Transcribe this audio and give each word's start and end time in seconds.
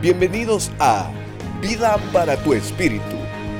Bienvenidos 0.00 0.72
a 0.78 1.10
Vida 1.60 1.98
para 2.10 2.42
tu 2.42 2.54
Espíritu, 2.54 3.04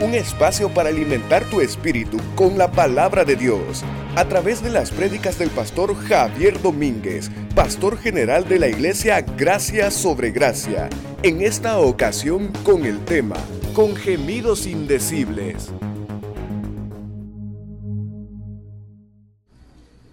un 0.00 0.14
espacio 0.14 0.70
para 0.72 0.88
alimentar 0.88 1.44
tu 1.50 1.60
espíritu 1.60 2.16
con 2.34 2.56
la 2.56 2.72
palabra 2.72 3.26
de 3.26 3.36
Dios, 3.36 3.84
a 4.16 4.24
través 4.24 4.62
de 4.62 4.70
las 4.70 4.90
prédicas 4.90 5.38
del 5.38 5.50
pastor 5.50 5.94
Javier 5.94 6.62
Domínguez, 6.62 7.30
pastor 7.54 7.98
general 7.98 8.48
de 8.48 8.58
la 8.58 8.68
iglesia 8.68 9.20
Gracia 9.20 9.90
sobre 9.90 10.30
Gracia, 10.30 10.88
en 11.22 11.42
esta 11.42 11.78
ocasión 11.78 12.50
con 12.64 12.86
el 12.86 13.04
tema, 13.04 13.36
con 13.74 13.94
gemidos 13.94 14.66
indecibles. 14.66 15.70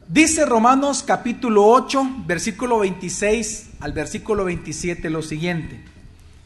Dice 0.09 0.45
Romanos 0.45 1.03
capítulo 1.07 1.67
8, 1.67 2.25
versículo 2.25 2.79
26 2.79 3.69
al 3.79 3.93
versículo 3.93 4.43
27 4.43 5.09
lo 5.09 5.21
siguiente. 5.21 5.96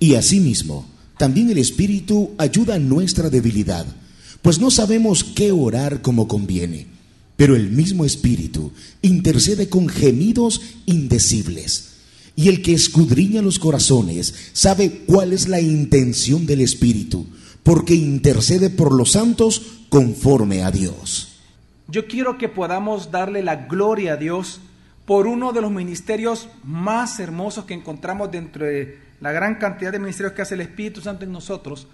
Y 0.01 0.15
asimismo, 0.15 0.87
también 1.19 1.51
el 1.51 1.59
Espíritu 1.59 2.31
ayuda 2.39 2.73
a 2.73 2.79
nuestra 2.79 3.29
debilidad, 3.29 3.85
pues 4.41 4.59
no 4.59 4.71
sabemos 4.71 5.23
qué 5.23 5.51
orar 5.51 6.01
como 6.01 6.27
conviene, 6.27 6.87
pero 7.35 7.55
el 7.55 7.69
mismo 7.69 8.03
Espíritu 8.03 8.71
intercede 9.03 9.69
con 9.69 9.87
gemidos 9.87 10.59
indecibles. 10.87 11.89
Y 12.35 12.47
el 12.47 12.63
que 12.63 12.73
escudriña 12.73 13.43
los 13.43 13.59
corazones 13.59 14.33
sabe 14.53 15.03
cuál 15.05 15.33
es 15.33 15.47
la 15.47 15.61
intención 15.61 16.47
del 16.47 16.61
Espíritu, 16.61 17.27
porque 17.61 17.93
intercede 17.93 18.71
por 18.71 18.95
los 18.95 19.11
santos 19.11 19.61
conforme 19.89 20.63
a 20.63 20.71
Dios. 20.71 21.27
Yo 21.87 22.07
quiero 22.07 22.39
que 22.39 22.49
podamos 22.49 23.11
darle 23.11 23.43
la 23.43 23.67
gloria 23.67 24.13
a 24.13 24.17
Dios 24.17 24.61
por 25.05 25.27
uno 25.27 25.51
de 25.51 25.61
los 25.61 25.71
ministerios 25.71 26.49
más 26.63 27.19
hermosos 27.19 27.65
que 27.65 27.73
encontramos 27.73 28.31
dentro 28.31 28.65
de 28.65 28.99
la 29.19 29.31
gran 29.31 29.55
cantidad 29.55 29.91
de 29.91 29.99
ministerios 29.99 30.33
que 30.33 30.41
hace 30.41 30.55
el 30.55 30.61
Espíritu 30.61 31.01
Santo 31.01 31.25
en 31.25 31.31
nosotros, 31.31 31.87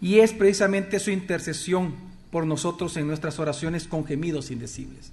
y 0.00 0.18
es 0.18 0.32
precisamente 0.32 0.98
su 0.98 1.10
intercesión 1.10 1.94
por 2.30 2.46
nosotros 2.46 2.96
en 2.96 3.06
nuestras 3.06 3.38
oraciones 3.38 3.86
con 3.86 4.04
gemidos 4.04 4.50
indecibles. 4.50 5.12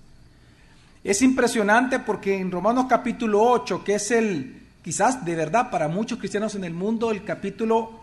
Es 1.04 1.22
impresionante 1.22 2.00
porque 2.00 2.38
en 2.38 2.52
Romanos 2.52 2.86
capítulo 2.90 3.42
8, 3.42 3.84
que 3.84 3.96
es 3.96 4.12
el, 4.12 4.62
quizás 4.84 5.26
de 5.26 5.36
verdad 5.36 5.72
para 5.72 5.88
muchos 5.88 6.20
cristianos 6.20 6.56
en 6.56 6.64
el 6.64 6.74
mundo, 6.74 7.12
el 7.12 7.24
capítulo 7.24 8.00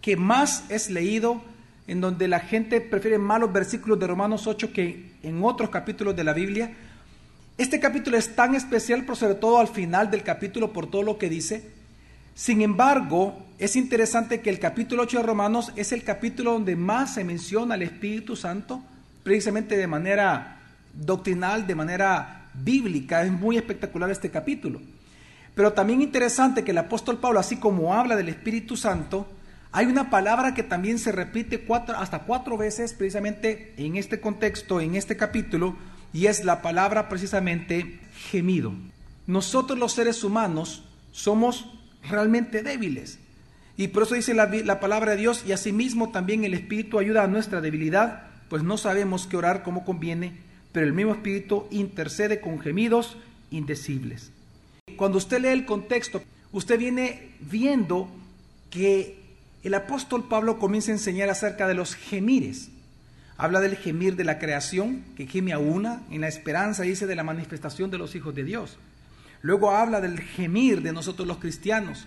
que 0.00 0.16
más 0.16 0.64
es 0.68 0.90
leído, 0.90 1.42
en 1.86 2.00
donde 2.00 2.28
la 2.28 2.40
gente 2.40 2.80
prefiere 2.80 3.18
más 3.18 3.40
los 3.40 3.52
versículos 3.52 3.98
de 3.98 4.06
Romanos 4.06 4.46
8 4.46 4.72
que 4.72 5.12
en 5.22 5.42
otros 5.42 5.70
capítulos 5.70 6.16
de 6.16 6.24
la 6.24 6.32
Biblia. 6.32 6.74
Este 7.58 7.80
capítulo 7.80 8.18
es 8.18 8.36
tan 8.36 8.54
especial, 8.54 9.02
pero 9.02 9.16
sobre 9.16 9.34
todo 9.34 9.58
al 9.58 9.68
final 9.68 10.10
del 10.10 10.22
capítulo 10.22 10.74
por 10.74 10.90
todo 10.90 11.02
lo 11.02 11.16
que 11.16 11.30
dice. 11.30 11.70
Sin 12.34 12.60
embargo, 12.60 13.46
es 13.58 13.76
interesante 13.76 14.42
que 14.42 14.50
el 14.50 14.58
capítulo 14.58 15.04
8 15.04 15.18
de 15.18 15.22
Romanos 15.22 15.72
es 15.74 15.92
el 15.92 16.04
capítulo 16.04 16.52
donde 16.52 16.76
más 16.76 17.14
se 17.14 17.24
menciona 17.24 17.74
al 17.74 17.82
Espíritu 17.82 18.36
Santo, 18.36 18.82
precisamente 19.22 19.78
de 19.78 19.86
manera 19.86 20.60
doctrinal, 20.92 21.66
de 21.66 21.74
manera 21.74 22.50
bíblica. 22.52 23.22
Es 23.22 23.32
muy 23.32 23.56
espectacular 23.56 24.10
este 24.10 24.30
capítulo. 24.30 24.82
Pero 25.54 25.72
también 25.72 26.02
interesante 26.02 26.62
que 26.62 26.72
el 26.72 26.78
apóstol 26.78 27.20
Pablo, 27.20 27.40
así 27.40 27.56
como 27.56 27.94
habla 27.94 28.16
del 28.16 28.28
Espíritu 28.28 28.76
Santo, 28.76 29.26
hay 29.72 29.86
una 29.86 30.10
palabra 30.10 30.52
que 30.52 30.62
también 30.62 30.98
se 30.98 31.10
repite 31.10 31.66
hasta 31.96 32.18
cuatro 32.20 32.58
veces 32.58 32.92
precisamente 32.92 33.72
en 33.78 33.96
este 33.96 34.20
contexto, 34.20 34.78
en 34.78 34.94
este 34.94 35.16
capítulo, 35.16 35.74
y 36.16 36.28
es 36.28 36.46
la 36.46 36.62
palabra 36.62 37.10
precisamente 37.10 38.00
gemido. 38.30 38.72
Nosotros 39.26 39.78
los 39.78 39.92
seres 39.92 40.24
humanos 40.24 40.82
somos 41.12 41.66
realmente 42.08 42.62
débiles. 42.62 43.18
Y 43.76 43.88
por 43.88 44.04
eso 44.04 44.14
dice 44.14 44.32
la, 44.32 44.46
la, 44.46 44.80
palabra 44.80 45.10
de 45.10 45.18
Dios, 45.18 45.44
y 45.46 45.52
asimismo 45.52 46.12
también 46.12 46.44
el 46.44 46.54
Espíritu 46.54 46.98
ayuda 46.98 47.22
a 47.22 47.26
nuestra 47.26 47.60
debilidad, 47.60 48.28
pues 48.48 48.62
no 48.62 48.78
sabemos 48.78 49.26
qué 49.26 49.36
orar 49.36 49.62
como 49.62 49.84
conviene, 49.84 50.38
pero 50.72 50.86
el 50.86 50.94
mismo 50.94 51.12
Espíritu 51.12 51.66
intercede 51.70 52.40
con 52.40 52.60
gemidos 52.60 53.18
indecibles. 53.50 54.30
Cuando 54.96 55.18
usted 55.18 55.42
lee 55.42 55.48
el 55.48 55.66
contexto, 55.66 56.22
usted 56.50 56.78
viene 56.78 57.32
viendo 57.40 58.08
que 58.70 59.20
el 59.62 59.74
apóstol 59.74 60.28
Pablo 60.28 60.58
comienza 60.58 60.92
a 60.92 60.94
enseñar 60.94 61.28
acerca 61.28 61.68
de 61.68 61.74
los 61.74 61.94
gemires. 61.94 62.70
Habla 63.38 63.60
del 63.60 63.76
gemir 63.76 64.16
de 64.16 64.24
la 64.24 64.38
creación, 64.38 65.04
que 65.14 65.26
gime 65.26 65.52
a 65.52 65.58
una, 65.58 66.02
en 66.10 66.22
la 66.22 66.28
esperanza, 66.28 66.84
dice, 66.84 67.06
de 67.06 67.16
la 67.16 67.22
manifestación 67.22 67.90
de 67.90 67.98
los 67.98 68.14
hijos 68.14 68.34
de 68.34 68.44
Dios. 68.44 68.78
Luego 69.42 69.70
habla 69.70 70.00
del 70.00 70.20
gemir 70.20 70.82
de 70.82 70.92
nosotros 70.92 71.28
los 71.28 71.38
cristianos. 71.38 72.06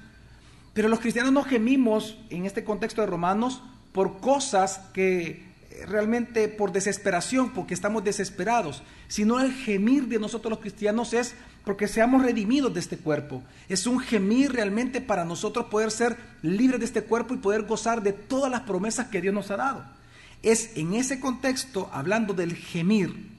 Pero 0.73 0.89
los 0.89 0.99
cristianos 0.99 1.31
no 1.31 1.43
gemimos 1.43 2.17
en 2.29 2.45
este 2.45 2.63
contexto 2.63 3.01
de 3.01 3.07
Romanos 3.07 3.61
por 3.91 4.19
cosas 4.19 4.79
que 4.93 5.47
realmente 5.87 6.47
por 6.47 6.71
desesperación, 6.71 7.51
porque 7.51 7.73
estamos 7.73 8.03
desesperados, 8.03 8.83
sino 9.07 9.39
el 9.39 9.53
gemir 9.53 10.07
de 10.07 10.19
nosotros 10.19 10.49
los 10.49 10.59
cristianos 10.59 11.13
es 11.13 11.35
porque 11.63 11.87
seamos 11.87 12.23
redimidos 12.23 12.73
de 12.73 12.79
este 12.79 12.97
cuerpo. 12.97 13.43
Es 13.67 13.85
un 13.85 13.99
gemir 13.99 14.51
realmente 14.51 15.01
para 15.01 15.25
nosotros 15.25 15.65
poder 15.65 15.91
ser 15.91 16.17
libres 16.41 16.79
de 16.79 16.85
este 16.85 17.03
cuerpo 17.03 17.33
y 17.33 17.37
poder 17.37 17.63
gozar 17.63 18.01
de 18.01 18.13
todas 18.13 18.51
las 18.51 18.61
promesas 18.61 19.07
que 19.07 19.21
Dios 19.21 19.33
nos 19.33 19.51
ha 19.51 19.57
dado. 19.57 19.98
Es 20.41 20.77
en 20.77 20.93
ese 20.93 21.19
contexto, 21.19 21.89
hablando 21.91 22.33
del 22.33 22.55
gemir, 22.55 23.29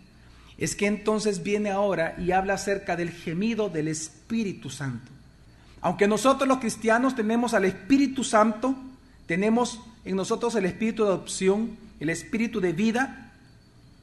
es 0.59 0.77
que 0.77 0.87
entonces 0.87 1.43
viene 1.43 1.71
ahora 1.71 2.15
y 2.19 2.33
habla 2.33 2.55
acerca 2.55 2.95
del 2.95 3.11
gemido 3.11 3.71
del 3.71 3.89
Espíritu 3.89 4.69
Santo. 4.69 5.11
Aunque 5.81 6.07
nosotros 6.07 6.47
los 6.47 6.59
cristianos 6.59 7.17
tenemos 7.17 7.55
al 7.55 7.65
Espíritu 7.65 8.23
Santo, 8.23 8.75
tenemos 9.27 9.81
en 10.05 10.17
nosotros 10.17 10.55
el 10.55 10.67
Espíritu 10.67 11.05
de 11.05 11.11
adopción, 11.11 11.79
el 11.99 12.11
Espíritu 12.11 12.61
de 12.61 12.75
vida, 12.75 13.33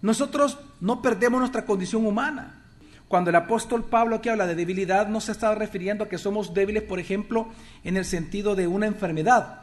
nosotros 0.02 0.58
no 0.80 1.02
perdemos 1.02 1.40
nuestra 1.40 1.66
condición 1.66 2.06
humana. 2.06 2.64
Cuando 3.08 3.30
el 3.30 3.36
apóstol 3.36 3.86
Pablo 3.86 4.18
aquí 4.18 4.30
habla 4.30 4.48
de 4.48 4.56
debilidad, 4.56 5.08
no 5.08 5.22
se 5.22 5.32
está 5.32 5.54
refiriendo 5.56 6.04
a 6.04 6.10
que 6.10 6.18
somos 6.18 6.54
débiles, 6.54 6.84
por 6.84 7.00
ejemplo, 7.00 7.48
en 7.84 7.98
el 7.98 8.06
sentido 8.06 8.56
de 8.56 8.68
una 8.68 8.86
enfermedad, 8.86 9.62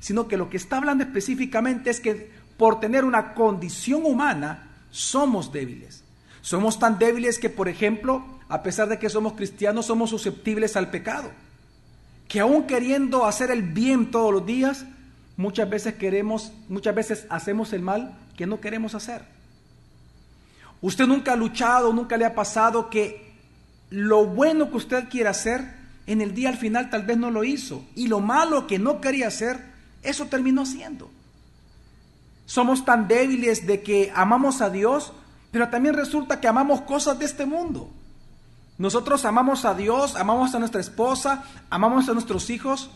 sino 0.00 0.28
que 0.28 0.36
lo 0.36 0.48
que 0.48 0.56
está 0.56 0.78
hablando 0.78 1.04
específicamente 1.04 1.90
es 1.90 2.00
que 2.00 2.30
por 2.56 2.80
tener 2.80 3.04
una 3.04 3.34
condición 3.34 4.04
humana, 4.04 4.70
somos 4.90 5.52
débiles. 5.52 6.02
Somos 6.40 6.78
tan 6.78 6.98
débiles 6.98 7.38
que, 7.38 7.50
por 7.50 7.68
ejemplo, 7.68 8.24
a 8.48 8.62
pesar 8.62 8.88
de 8.88 8.98
que 8.98 9.10
somos 9.10 9.34
cristianos, 9.34 9.86
somos 9.86 10.10
susceptibles 10.10 10.76
al 10.76 10.90
pecado. 10.90 11.30
Que 12.28 12.40
aún 12.40 12.66
queriendo 12.66 13.26
hacer 13.26 13.50
el 13.50 13.62
bien 13.62 14.10
todos 14.10 14.32
los 14.32 14.46
días, 14.46 14.84
muchas 15.36 15.68
veces 15.68 15.94
queremos, 15.94 16.52
muchas 16.68 16.94
veces 16.94 17.26
hacemos 17.30 17.72
el 17.72 17.82
mal 17.82 18.16
que 18.36 18.46
no 18.46 18.60
queremos 18.60 18.94
hacer. 18.94 19.22
Usted 20.80 21.06
nunca 21.06 21.32
ha 21.32 21.36
luchado, 21.36 21.92
nunca 21.92 22.16
le 22.16 22.24
ha 22.24 22.34
pasado 22.34 22.90
que 22.90 23.34
lo 23.90 24.26
bueno 24.26 24.70
que 24.70 24.76
usted 24.76 25.08
quiere 25.08 25.28
hacer, 25.28 25.74
en 26.06 26.20
el 26.20 26.34
día 26.34 26.48
al 26.48 26.56
final 26.56 26.90
tal 26.90 27.02
vez 27.02 27.16
no 27.16 27.30
lo 27.30 27.44
hizo. 27.44 27.84
Y 27.94 28.08
lo 28.08 28.20
malo 28.20 28.66
que 28.66 28.78
no 28.78 29.00
quería 29.00 29.28
hacer, 29.28 29.58
eso 30.02 30.26
terminó 30.26 30.62
haciendo. 30.62 31.10
Somos 32.46 32.84
tan 32.84 33.08
débiles 33.08 33.66
de 33.66 33.82
que 33.82 34.12
amamos 34.14 34.62
a 34.62 34.70
Dios, 34.70 35.12
pero 35.50 35.68
también 35.68 35.94
resulta 35.94 36.40
que 36.40 36.48
amamos 36.48 36.80
cosas 36.82 37.18
de 37.18 37.26
este 37.26 37.44
mundo. 37.44 37.90
Nosotros 38.78 39.24
amamos 39.24 39.64
a 39.64 39.74
Dios, 39.74 40.16
amamos 40.16 40.54
a 40.54 40.58
nuestra 40.58 40.80
esposa, 40.80 41.44
amamos 41.70 42.08
a 42.08 42.12
nuestros 42.12 42.48
hijos, 42.50 42.90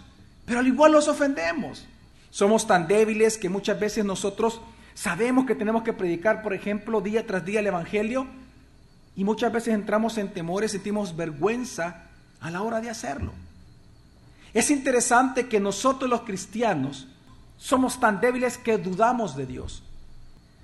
pero 0.47 0.60
al 0.60 0.66
igual 0.66 0.93
los 0.93 1.09
ofendemos. 1.09 1.87
Somos 2.31 2.66
tan 2.66 2.87
débiles 2.87 3.39
que 3.39 3.49
muchas 3.49 3.81
veces 3.81 4.05
nosotros 4.05 4.60
sabemos 4.94 5.47
que 5.47 5.55
tenemos 5.55 5.83
que 5.83 5.93
predicar, 5.93 6.43
por 6.43 6.55
ejemplo, 6.55 7.00
día 7.00 7.27
tras 7.27 7.44
día 7.44 7.60
el 7.60 7.66
Evangelio, 7.66 8.27
y 9.16 9.25
muchas 9.25 9.53
veces 9.53 9.75
entramos 9.75 10.16
en 10.19 10.33
temores, 10.33 10.71
sentimos 10.71 11.16
vergüenza 11.16 12.05
a 12.41 12.50
la 12.50 12.62
hora 12.62 12.81
de 12.81 12.91
hacerlo. 12.91 13.33
Es 14.55 14.71
interesante 14.71 15.49
que 15.49 15.60
nosotros 15.60 16.09
los 16.09 16.22
cristianos 16.22 17.09
somos 17.60 18.01
tan 18.01 18.21
débiles 18.21 18.57
que 18.57 18.78
dudamos 18.78 19.36
de 19.36 19.45
Dios. 19.45 19.83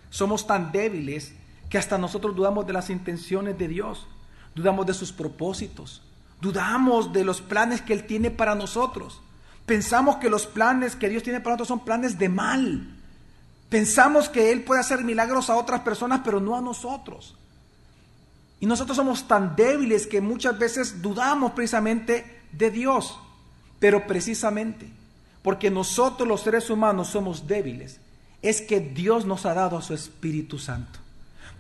Somos 0.09 0.47
tan 0.47 0.73
débiles 0.73 1.35
que 1.69 1.77
hasta 1.77 1.99
nosotros 1.99 2.35
dudamos 2.35 2.67
de 2.67 2.73
las 2.73 2.89
intenciones 2.89 3.59
de 3.59 3.69
Dios, 3.69 4.07
dudamos 4.55 4.87
de 4.87 4.95
sus 4.95 5.13
propósitos, 5.13 6.03
dudamos 6.41 7.13
de 7.13 7.23
los 7.23 7.43
planes 7.43 7.83
que 7.83 7.93
Él 7.93 8.07
tiene 8.07 8.31
para 8.31 8.55
nosotros. 8.55 9.21
Pensamos 9.67 10.17
que 10.17 10.31
los 10.31 10.47
planes 10.47 10.97
que 10.97 11.11
Dios 11.11 11.23
tiene 11.23 11.41
para 11.41 11.57
nosotros 11.57 11.69
son 11.69 11.85
planes 11.85 12.19
de 12.19 12.31
mal. 12.31 12.89
Pensamos 13.69 14.31
que 14.31 14.51
Él 14.51 14.63
puede 14.65 14.81
hacer 14.81 15.05
milagros 15.05 15.51
a 15.51 15.57
otras 15.57 15.83
personas, 15.83 16.23
pero 16.25 16.41
no 16.41 16.57
a 16.57 16.63
nosotros. 16.63 17.37
Y 18.59 18.65
nosotros 18.65 18.97
somos 18.97 19.29
tan 19.29 19.55
débiles 19.55 20.07
que 20.07 20.23
muchas 20.23 20.59
veces 20.59 21.03
dudamos 21.03 21.53
precisamente 21.53 22.43
de 22.53 22.71
Dios. 22.71 23.19
Pero 23.81 24.07
precisamente 24.07 24.91
porque 25.47 25.71
nosotros 25.71 26.27
los 26.27 26.41
seres 26.41 26.71
humanos 26.71 27.07
somos 27.07 27.47
débiles, 27.47 28.01
es 28.43 28.61
que 28.61 28.81
Dios 28.81 29.27
nos 29.27 29.47
ha 29.47 29.55
dado 29.55 29.79
a 29.79 29.81
su 29.81 29.95
Espíritu 29.95 30.59
Santo. 30.59 30.99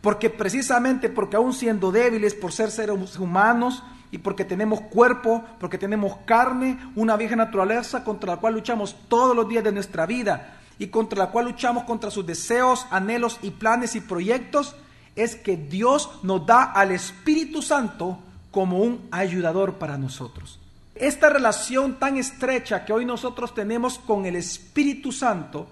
Porque 0.00 0.29
precisamente 0.29 1.09
porque 1.09 1.37
aún 1.37 1.53
siendo 1.53 1.93
débiles 1.93 2.35
por 2.35 2.50
ser 2.50 2.73
seres 2.73 3.17
humanos, 3.17 3.85
y 4.11 4.19
porque 4.19 4.44
tenemos 4.44 4.81
cuerpo, 4.81 5.44
porque 5.61 5.79
tenemos 5.79 6.17
carne, 6.25 6.81
una 6.97 7.17
vieja 7.17 7.37
naturaleza 7.37 8.03
contra 8.03 8.35
la 8.35 8.41
cual 8.41 8.55
luchamos 8.55 8.97
todos 9.06 9.37
los 9.37 9.49
días 9.49 9.62
de 9.62 9.71
nuestra 9.71 10.05
vida 10.05 10.59
y 10.81 10.88
contra 10.88 11.21
la 11.21 11.31
cual 11.31 11.44
luchamos 11.44 11.85
contra 11.85 12.11
sus 12.11 12.27
deseos, 12.27 12.88
anhelos 12.91 13.38
y 13.41 13.50
planes 13.50 13.94
y 13.94 14.00
proyectos, 14.00 14.75
es 15.15 15.37
que 15.37 15.56
Dios 15.56 16.11
nos 16.25 16.44
da 16.44 16.65
al 16.65 16.91
Espíritu 16.91 17.62
Santo 17.62 18.19
como 18.50 18.81
un 18.81 19.06
ayudador 19.12 19.75
para 19.75 19.97
nosotros. 19.97 20.59
Esta 20.97 21.29
relación 21.29 21.99
tan 21.99 22.17
estrecha 22.17 22.85
que 22.85 22.93
hoy 22.93 23.05
nosotros 23.05 23.55
tenemos 23.55 23.99
con 23.99 24.25
el 24.25 24.35
Espíritu 24.37 25.13
Santo, 25.13 25.69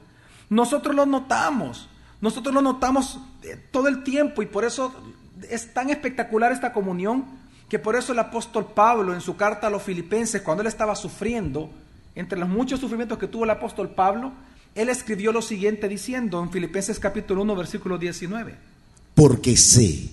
nosotros 0.51 0.95
lo 0.95 1.07
notamos, 1.07 1.89
nosotros 2.21 2.55
lo 2.55 2.61
notamos 2.61 3.19
eh, 3.43 3.59
todo 3.71 3.89
el 3.89 4.05
tiempo 4.05 4.43
y 4.43 4.47
por 4.47 4.65
eso 4.65 4.95
es 5.49 5.73
tan 5.73 5.91
espectacular 5.91 6.53
esta 6.53 6.73
comunión 6.73 7.25
que 7.69 7.79
por 7.79 7.97
eso 7.97 8.13
el 8.13 8.19
apóstol 8.19 8.67
Pablo 8.75 9.15
en 9.15 9.21
su 9.21 9.37
carta 9.37 9.67
a 9.67 9.71
los 9.71 9.83
filipenses, 9.83 10.43
cuando 10.43 10.61
él 10.61 10.67
estaba 10.67 10.95
sufriendo, 10.95 11.71
entre 12.15 12.39
los 12.39 12.49
muchos 12.49 12.81
sufrimientos 12.81 13.19
que 13.19 13.27
tuvo 13.27 13.45
el 13.45 13.51
apóstol 13.51 13.91
Pablo, 13.91 14.33
él 14.75 14.89
escribió 14.89 15.33
lo 15.33 15.43
siguiente 15.43 15.89
diciendo 15.89 16.43
en 16.43 16.51
Filipenses 16.51 16.99
capítulo 16.99 17.43
1 17.43 17.57
versículo 17.57 17.99
19. 17.99 18.55
Porque 19.15 19.57
sé 19.57 20.11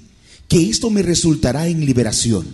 que 0.47 0.69
esto 0.69 0.89
me 0.89 1.01
resultará 1.01 1.67
en 1.67 1.85
liberación 1.85 2.45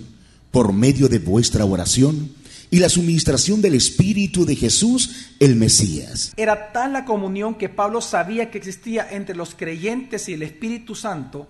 por 0.52 0.74
medio 0.74 1.08
de 1.08 1.20
vuestra 1.20 1.66
oración 1.66 2.32
y 2.70 2.80
la 2.80 2.90
suministración 2.90 3.62
del 3.62 3.76
Espíritu 3.76 4.46
de 4.46 4.56
Jesús, 4.56 5.32
el 5.40 5.56
Mesías. 5.56 6.34
Era 6.36 6.72
tal 6.72 6.94
la 6.94 7.06
comunión 7.06 7.56
que 7.56 7.70
Pablo 7.70 8.02
sabía 8.02 8.52
que 8.52 8.58
existía 8.58 9.08
entre 9.10 9.36
los 9.36 9.56
creyentes 9.56 10.28
y 10.28 10.34
el 10.34 10.44
Espíritu 10.44 10.96
Santo. 10.96 11.48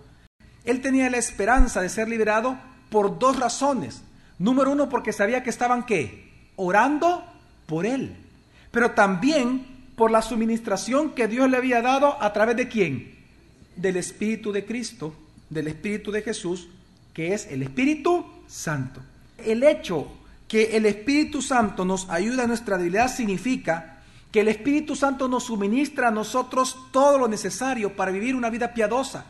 Él 0.64 0.82
tenía 0.82 1.10
la 1.10 1.18
esperanza 1.18 1.82
de 1.82 1.90
ser 1.90 2.08
liberado 2.08 2.60
por 2.90 3.18
dos 3.18 3.40
razones. 3.40 4.02
Número 4.38 4.72
uno, 4.72 4.90
porque 4.90 5.14
sabía 5.14 5.42
que 5.42 5.50
estaban 5.50 5.86
qué? 5.86 6.32
Orando 6.56 7.24
por 7.66 7.86
él. 7.86 8.16
Pero 8.72 8.92
también 8.92 9.66
por 9.96 10.12
la 10.12 10.22
suministración 10.22 11.16
que 11.16 11.28
Dios 11.28 11.50
le 11.50 11.58
había 11.58 11.82
dado 11.82 12.22
a 12.22 12.32
través 12.34 12.56
de 12.56 12.68
quién? 12.68 13.16
Del 13.76 13.98
Espíritu 13.98 14.52
de 14.52 14.66
Cristo, 14.66 15.16
del 15.50 15.68
Espíritu 15.68 16.12
de 16.12 16.22
Jesús, 16.22 16.68
que 17.14 17.34
es 17.34 17.48
el 17.48 17.64
Espíritu 17.64 18.26
Santo. 18.48 19.02
El 19.44 19.64
hecho 19.64 20.12
que 20.48 20.78
el 20.78 20.86
Espíritu 20.86 21.42
Santo 21.42 21.84
nos 21.84 22.10
ayuda 22.10 22.44
en 22.44 22.50
nuestra 22.50 22.78
debilidad 22.78 23.14
significa 23.14 23.98
que 24.32 24.42
el 24.42 24.48
Espíritu 24.48 24.96
Santo 24.96 25.28
nos 25.28 25.46
suministra 25.46 26.10
a 26.10 26.12
nosotros 26.12 26.78
todo 26.92 27.18
lo 27.18 27.28
necesario 27.28 27.96
para 27.96 28.12
vivir 28.12 28.36
una 28.36 28.50
vida 28.50 28.74
piadosa. 28.74 29.26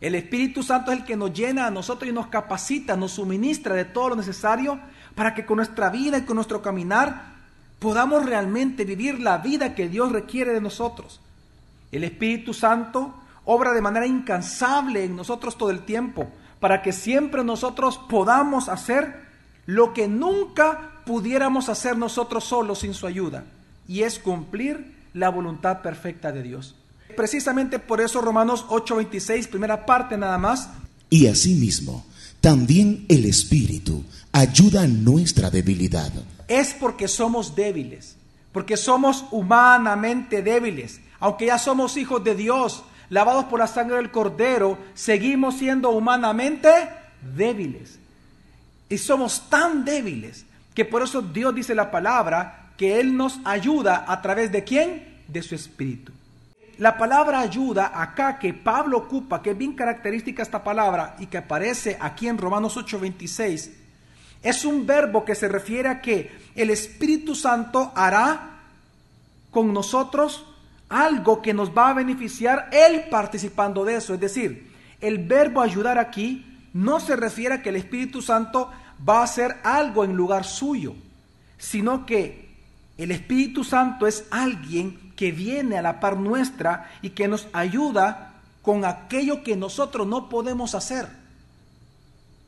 El 0.00 0.14
Espíritu 0.14 0.62
Santo 0.62 0.92
es 0.92 0.98
el 0.98 1.04
que 1.04 1.16
nos 1.16 1.32
llena 1.32 1.66
a 1.66 1.70
nosotros 1.70 2.08
y 2.08 2.12
nos 2.12 2.28
capacita, 2.28 2.96
nos 2.96 3.12
suministra 3.12 3.74
de 3.74 3.84
todo 3.84 4.10
lo 4.10 4.16
necesario 4.16 4.78
para 5.14 5.34
que 5.34 5.44
con 5.44 5.56
nuestra 5.56 5.90
vida 5.90 6.18
y 6.18 6.22
con 6.22 6.36
nuestro 6.36 6.62
caminar 6.62 7.36
podamos 7.78 8.24
realmente 8.24 8.84
vivir 8.84 9.20
la 9.20 9.38
vida 9.38 9.74
que 9.74 9.88
Dios 9.88 10.12
requiere 10.12 10.52
de 10.52 10.60
nosotros. 10.60 11.20
El 11.90 12.04
Espíritu 12.04 12.54
Santo 12.54 13.14
obra 13.44 13.72
de 13.72 13.80
manera 13.80 14.06
incansable 14.06 15.04
en 15.04 15.16
nosotros 15.16 15.56
todo 15.56 15.70
el 15.70 15.80
tiempo 15.84 16.28
para 16.60 16.82
que 16.82 16.92
siempre 16.92 17.42
nosotros 17.44 17.98
podamos 18.08 18.68
hacer 18.68 19.27
lo 19.68 19.92
que 19.92 20.08
nunca 20.08 20.92
pudiéramos 21.04 21.68
hacer 21.68 21.94
nosotros 21.98 22.44
solos 22.44 22.78
sin 22.78 22.94
su 22.94 23.06
ayuda, 23.06 23.44
y 23.86 24.00
es 24.00 24.18
cumplir 24.18 24.94
la 25.12 25.28
voluntad 25.28 25.82
perfecta 25.82 26.32
de 26.32 26.42
Dios. 26.42 26.74
Precisamente 27.14 27.78
por 27.78 28.00
eso 28.00 28.22
Romanos 28.22 28.64
8:26, 28.70 29.46
primera 29.46 29.84
parte 29.84 30.16
nada 30.16 30.38
más. 30.38 30.70
Y 31.10 31.26
asimismo, 31.26 32.06
también 32.40 33.04
el 33.10 33.26
Espíritu 33.26 34.04
ayuda 34.32 34.84
a 34.84 34.86
nuestra 34.86 35.50
debilidad. 35.50 36.12
Es 36.48 36.72
porque 36.72 37.06
somos 37.06 37.54
débiles, 37.54 38.16
porque 38.52 38.78
somos 38.78 39.26
humanamente 39.30 40.42
débiles. 40.42 41.02
Aunque 41.20 41.46
ya 41.46 41.58
somos 41.58 41.98
hijos 41.98 42.24
de 42.24 42.34
Dios, 42.34 42.84
lavados 43.10 43.44
por 43.44 43.58
la 43.58 43.66
sangre 43.66 43.96
del 43.96 44.10
Cordero, 44.10 44.78
seguimos 44.94 45.58
siendo 45.58 45.90
humanamente 45.90 46.70
débiles. 47.36 47.98
Y 48.88 48.98
somos 48.98 49.48
tan 49.50 49.84
débiles 49.84 50.46
que 50.74 50.84
por 50.84 51.02
eso 51.02 51.22
Dios 51.22 51.54
dice 51.54 51.74
la 51.74 51.90
palabra 51.90 52.72
que 52.76 53.00
Él 53.00 53.16
nos 53.16 53.40
ayuda 53.44 54.04
a 54.06 54.22
través 54.22 54.52
de 54.52 54.64
quién? 54.64 55.22
De 55.26 55.42
su 55.42 55.54
Espíritu. 55.54 56.12
La 56.78 56.96
palabra 56.96 57.40
ayuda 57.40 57.90
acá 57.92 58.38
que 58.38 58.54
Pablo 58.54 58.98
ocupa, 58.98 59.42
que 59.42 59.50
es 59.50 59.58
bien 59.58 59.74
característica 59.74 60.42
esta 60.42 60.62
palabra 60.62 61.16
y 61.18 61.26
que 61.26 61.38
aparece 61.38 61.98
aquí 62.00 62.28
en 62.28 62.38
Romanos 62.38 62.76
8:26, 62.76 63.72
es 64.42 64.64
un 64.64 64.86
verbo 64.86 65.24
que 65.24 65.34
se 65.34 65.48
refiere 65.48 65.88
a 65.88 66.00
que 66.00 66.30
el 66.54 66.70
Espíritu 66.70 67.34
Santo 67.34 67.90
hará 67.96 68.60
con 69.50 69.72
nosotros 69.72 70.46
algo 70.88 71.42
que 71.42 71.52
nos 71.52 71.76
va 71.76 71.90
a 71.90 71.94
beneficiar 71.94 72.70
Él 72.70 73.06
participando 73.10 73.84
de 73.84 73.96
eso. 73.96 74.14
Es 74.14 74.20
decir, 74.20 74.72
el 75.00 75.18
verbo 75.18 75.60
ayudar 75.60 75.98
aquí 75.98 76.47
no 76.72 77.00
se 77.00 77.16
refiere 77.16 77.56
a 77.56 77.62
que 77.62 77.70
el 77.70 77.76
Espíritu 77.76 78.22
Santo 78.22 78.70
va 79.06 79.20
a 79.20 79.24
hacer 79.24 79.56
algo 79.64 80.04
en 80.04 80.14
lugar 80.14 80.44
suyo, 80.44 80.94
sino 81.56 82.06
que 82.06 82.48
el 82.96 83.10
Espíritu 83.10 83.64
Santo 83.64 84.06
es 84.06 84.24
alguien 84.30 85.12
que 85.16 85.32
viene 85.32 85.78
a 85.78 85.82
la 85.82 86.00
par 86.00 86.16
nuestra 86.16 86.90
y 87.02 87.10
que 87.10 87.28
nos 87.28 87.48
ayuda 87.52 88.34
con 88.62 88.84
aquello 88.84 89.42
que 89.42 89.56
nosotros 89.56 90.06
no 90.06 90.28
podemos 90.28 90.74
hacer, 90.74 91.08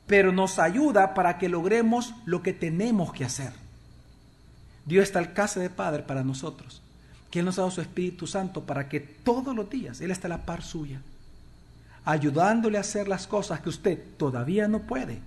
pero 0.07 0.33
nos 0.33 0.59
ayuda 0.59 1.15
para 1.15 1.39
que 1.39 1.49
logremos 1.49 2.15
lo 2.25 2.43
que 2.43 2.53
tenemos 2.53 3.13
que 3.13 3.25
hacer. 3.25 3.53
Dios 4.85 5.05
está 5.05 5.19
al 5.21 5.33
casa 5.33 5.61
de 5.61 5.71
Padre 5.71 6.03
para 6.03 6.25
nosotros, 6.25 6.83
que 7.31 7.41
Él 7.41 7.45
nos 7.45 7.59
ha 7.59 7.63
dado 7.63 7.71
su 7.71 7.81
Espíritu 7.81 8.27
Santo 8.27 8.63
para 8.63 8.89
que 8.89 9.01
todos 9.01 9.55
los 9.55 9.71
días 9.71 10.01
Él 10.01 10.11
esté 10.11 10.27
a 10.27 10.31
la 10.31 10.45
par 10.45 10.63
suya 10.63 11.01
ayudándole 12.11 12.77
a 12.77 12.81
hacer 12.81 13.07
las 13.07 13.27
cosas 13.27 13.61
que 13.61 13.69
usted 13.69 13.99
todavía 14.17 14.67
no 14.67 14.81
puede, 14.81 15.21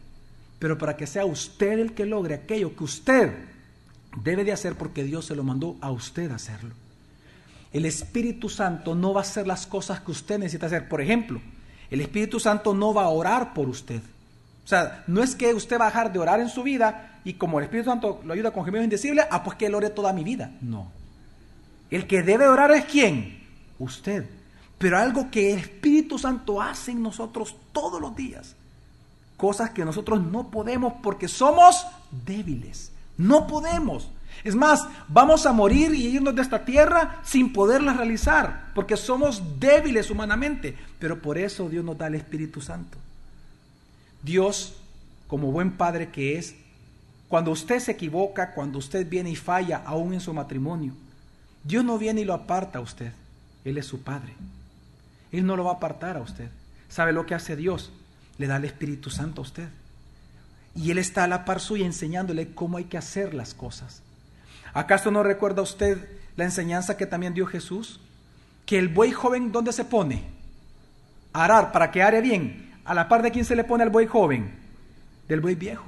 pero 0.60 0.78
para 0.78 0.98
que 0.98 1.08
sea 1.08 1.26
usted 1.26 1.80
el 1.80 1.94
que 1.94 2.06
logre 2.06 2.36
aquello 2.36 2.76
que 2.76 2.84
usted 2.84 3.34
debe 4.22 4.44
de 4.44 4.52
hacer 4.52 4.76
porque 4.76 5.04
Dios 5.04 5.26
se 5.26 5.36
lo 5.36 5.44
mandó 5.44 5.78
a 5.80 5.92
usted 5.92 6.30
hacerlo. 6.32 6.76
El 7.72 7.86
Espíritu 7.86 8.50
Santo 8.50 8.96
no 8.96 9.14
va 9.14 9.22
a 9.22 9.24
hacer 9.24 9.48
las 9.48 9.66
cosas 9.66 10.02
que 10.02 10.12
usted 10.12 10.38
necesita 10.38 10.68
hacer. 10.68 10.88
Por 10.88 11.02
ejemplo, 11.02 11.42
el 11.90 12.02
Espíritu 12.02 12.40
Santo 12.40 12.74
no 12.74 12.94
va 12.94 13.04
a 13.04 13.10
orar 13.10 13.54
por 13.54 13.68
usted. 13.70 14.02
O 14.64 14.68
sea, 14.68 15.04
no 15.08 15.24
es 15.24 15.36
que 15.36 15.54
usted 15.54 15.80
va 15.80 15.86
a 15.86 15.90
dejar 15.90 16.14
de 16.14 16.20
orar 16.20 16.40
en 16.40 16.50
su 16.50 16.64
vida 16.64 17.20
y 17.24 17.34
como 17.34 17.60
el 17.60 17.66
Espíritu 17.66 17.90
Santo 17.90 18.22
lo 18.24 18.34
ayuda 18.34 18.52
con 18.52 18.66
gemidos 18.66 18.84
indecibles, 18.84 19.26
ah, 19.32 19.44
pues 19.44 19.58
que 19.58 19.68
él 19.68 19.76
ore 19.76 19.90
toda 19.90 20.14
mi 20.14 20.24
vida. 20.24 20.52
No. 20.62 20.92
El 21.90 22.08
que 22.08 22.22
debe 22.22 22.48
orar 22.48 22.72
es 22.72 22.86
quién? 22.86 23.42
Usted 23.80 24.26
pero 24.84 24.98
algo 24.98 25.32
que 25.32 25.54
el 25.54 25.60
Espíritu 25.60 26.20
Santo 26.20 26.62
hace 26.62 26.92
en 26.92 27.02
nosotros 27.02 27.56
todos 27.72 28.02
los 28.02 28.14
días. 28.18 28.58
Cosas 29.38 29.70
que 29.70 29.86
nosotros 29.86 30.22
no 30.22 30.52
podemos 30.52 30.96
porque 31.02 31.30
somos 31.30 31.86
débiles. 32.26 32.92
No 33.18 33.48
podemos. 33.48 34.10
Es 34.44 34.56
más, 34.56 34.86
vamos 35.08 35.46
a 35.46 35.54
morir 35.54 35.96
y 35.96 36.08
irnos 36.08 36.36
de 36.36 36.42
esta 36.42 36.66
tierra 36.66 37.22
sin 37.24 37.54
poderlas 37.54 37.96
realizar, 37.96 38.74
porque 38.76 38.98
somos 38.98 39.58
débiles 39.58 40.12
humanamente. 40.12 40.78
Pero 41.00 41.22
por 41.22 41.38
eso 41.38 41.70
Dios 41.70 41.86
nos 41.86 41.98
da 41.98 42.08
el 42.08 42.16
Espíritu 42.16 42.60
Santo. 42.60 42.98
Dios, 44.22 44.76
como 45.30 45.54
buen 45.54 45.78
padre 45.78 46.10
que 46.10 46.38
es, 46.38 46.56
cuando 47.30 47.52
usted 47.52 47.80
se 47.80 47.94
equivoca, 47.94 48.52
cuando 48.52 48.80
usted 48.80 49.08
viene 49.08 49.30
y 49.30 49.38
falla 49.38 49.82
aún 49.86 50.14
en 50.14 50.20
su 50.20 50.34
matrimonio, 50.34 50.92
Dios 51.64 51.86
no 51.86 51.98
viene 51.98 52.20
y 52.20 52.26
lo 52.26 52.34
aparta 52.34 52.80
a 52.80 52.82
usted. 52.82 53.14
Él 53.64 53.78
es 53.78 53.86
su 53.86 54.02
padre. 54.02 54.34
Él 55.34 55.46
no 55.48 55.58
lo 55.58 55.66
va 55.66 55.72
a 55.72 55.76
apartar 55.76 56.16
a 56.16 56.22
usted. 56.22 56.50
¿Sabe 56.88 57.12
lo 57.12 57.26
que 57.26 57.34
hace 57.34 57.56
Dios? 57.56 57.92
Le 58.38 58.48
da 58.48 58.58
el 58.58 58.66
Espíritu 58.66 59.10
Santo 59.10 59.42
a 59.42 59.44
usted. 59.44 59.68
Y 60.76 60.92
Él 60.92 61.00
está 61.00 61.24
a 61.24 61.28
la 61.28 61.44
par 61.44 61.60
suya 61.60 61.86
enseñándole 61.86 62.54
cómo 62.54 62.78
hay 62.78 62.86
que 62.86 63.00
hacer 63.00 63.34
las 63.34 63.56
cosas. 63.56 64.04
¿Acaso 64.74 65.10
no 65.12 65.24
recuerda 65.24 65.64
usted 65.64 66.08
la 66.36 66.46
enseñanza 66.46 66.98
que 66.98 67.08
también 67.08 67.34
dio 67.34 67.48
Jesús? 67.48 68.00
Que 68.68 68.78
el 68.78 68.90
buey 68.90 69.12
joven, 69.12 69.52
¿dónde 69.52 69.74
se 69.74 69.86
pone? 69.86 70.24
A 71.34 71.46
arar, 71.46 71.72
para 71.72 71.92
que 71.92 72.04
are 72.04 72.22
bien. 72.22 72.72
¿A 72.86 72.94
la 72.94 73.10
par 73.10 73.24
de 73.24 73.32
quién 73.32 73.44
se 73.44 73.56
le 73.56 73.64
pone 73.64 73.84
al 73.84 73.90
buey 73.90 74.06
joven? 74.06 74.54
Del 75.28 75.42
buey 75.42 75.56
viejo. 75.56 75.88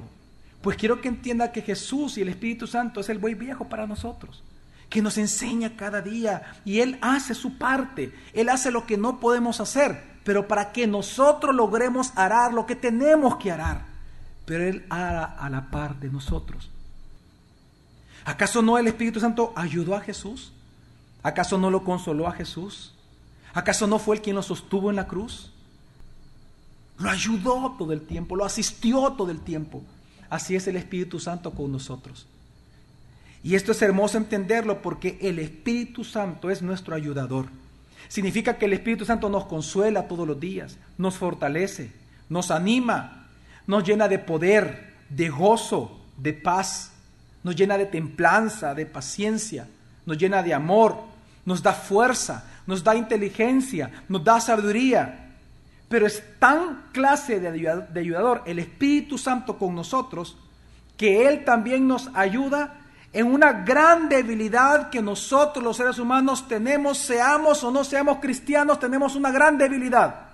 Pues 0.60 0.76
quiero 0.76 1.00
que 1.00 1.08
entienda 1.08 1.52
que 1.52 1.62
Jesús 1.62 2.18
y 2.18 2.22
el 2.22 2.30
Espíritu 2.30 2.66
Santo 2.66 3.00
es 3.00 3.08
el 3.08 3.18
buey 3.18 3.34
viejo 3.34 3.68
para 3.68 3.86
nosotros 3.86 4.42
que 4.96 5.02
nos 5.02 5.18
enseña 5.18 5.76
cada 5.76 6.00
día 6.00 6.54
y 6.64 6.80
Él 6.80 6.98
hace 7.02 7.34
su 7.34 7.58
parte, 7.58 8.14
Él 8.32 8.48
hace 8.48 8.70
lo 8.70 8.86
que 8.86 8.96
no 8.96 9.20
podemos 9.20 9.60
hacer, 9.60 10.02
pero 10.24 10.48
para 10.48 10.72
que 10.72 10.86
nosotros 10.86 11.54
logremos 11.54 12.16
arar 12.16 12.54
lo 12.54 12.64
que 12.64 12.76
tenemos 12.76 13.36
que 13.36 13.52
arar, 13.52 13.84
pero 14.46 14.64
Él 14.64 14.86
hará 14.88 15.24
a 15.24 15.50
la 15.50 15.70
par 15.70 16.00
de 16.00 16.08
nosotros. 16.08 16.70
¿Acaso 18.24 18.62
no 18.62 18.78
el 18.78 18.86
Espíritu 18.86 19.20
Santo 19.20 19.52
ayudó 19.54 19.94
a 19.94 20.00
Jesús? 20.00 20.50
¿Acaso 21.22 21.58
no 21.58 21.68
lo 21.68 21.84
consoló 21.84 22.26
a 22.26 22.32
Jesús? 22.32 22.94
¿Acaso 23.52 23.86
no 23.86 23.98
fue 23.98 24.16
el 24.16 24.22
quien 24.22 24.36
lo 24.36 24.42
sostuvo 24.42 24.88
en 24.88 24.96
la 24.96 25.06
cruz? 25.06 25.52
Lo 26.96 27.10
ayudó 27.10 27.76
todo 27.78 27.92
el 27.92 28.00
tiempo, 28.00 28.34
lo 28.34 28.46
asistió 28.46 29.12
todo 29.12 29.30
el 29.30 29.40
tiempo. 29.40 29.82
así 30.30 30.56
es 30.56 30.66
el 30.68 30.76
Espíritu 30.76 31.20
Santo 31.20 31.50
con 31.50 31.70
nosotros. 31.70 32.26
Y 33.46 33.54
esto 33.54 33.70
es 33.70 33.80
hermoso 33.80 34.18
entenderlo 34.18 34.82
porque 34.82 35.18
el 35.20 35.38
Espíritu 35.38 36.02
Santo 36.02 36.50
es 36.50 36.62
nuestro 36.62 36.96
ayudador. 36.96 37.46
Significa 38.08 38.58
que 38.58 38.64
el 38.64 38.72
Espíritu 38.72 39.04
Santo 39.04 39.28
nos 39.28 39.44
consuela 39.44 40.08
todos 40.08 40.26
los 40.26 40.40
días, 40.40 40.78
nos 40.98 41.16
fortalece, 41.16 41.92
nos 42.28 42.50
anima, 42.50 43.28
nos 43.68 43.84
llena 43.84 44.08
de 44.08 44.18
poder, 44.18 44.94
de 45.10 45.28
gozo, 45.28 45.96
de 46.16 46.32
paz, 46.32 46.90
nos 47.44 47.54
llena 47.54 47.78
de 47.78 47.86
templanza, 47.86 48.74
de 48.74 48.84
paciencia, 48.84 49.68
nos 50.06 50.18
llena 50.18 50.42
de 50.42 50.52
amor, 50.52 50.98
nos 51.44 51.62
da 51.62 51.72
fuerza, 51.72 52.50
nos 52.66 52.82
da 52.82 52.96
inteligencia, 52.96 53.92
nos 54.08 54.24
da 54.24 54.40
sabiduría. 54.40 55.36
Pero 55.88 56.04
es 56.08 56.20
tan 56.40 56.86
clase 56.90 57.38
de 57.38 58.00
ayudador 58.00 58.42
el 58.44 58.58
Espíritu 58.58 59.18
Santo 59.18 59.56
con 59.56 59.72
nosotros 59.76 60.36
que 60.96 61.28
Él 61.28 61.44
también 61.44 61.86
nos 61.86 62.10
ayuda 62.12 62.82
en 63.16 63.28
una 63.28 63.64
gran 63.64 64.10
debilidad 64.10 64.90
que 64.90 65.00
nosotros 65.00 65.64
los 65.64 65.78
seres 65.78 65.98
humanos 65.98 66.46
tenemos, 66.46 66.98
seamos 66.98 67.64
o 67.64 67.70
no 67.70 67.82
seamos 67.82 68.18
cristianos, 68.20 68.78
tenemos 68.78 69.16
una 69.16 69.30
gran 69.30 69.56
debilidad, 69.56 70.26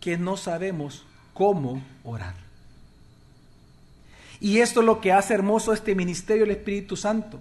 que 0.00 0.16
no 0.16 0.38
sabemos 0.38 1.04
cómo 1.34 1.82
orar. 2.04 2.36
Y 4.40 4.60
esto 4.60 4.80
es 4.80 4.86
lo 4.86 4.98
que 4.98 5.12
hace 5.12 5.34
hermoso 5.34 5.74
este 5.74 5.94
ministerio 5.94 6.44
del 6.44 6.56
Espíritu 6.56 6.96
Santo. 6.96 7.38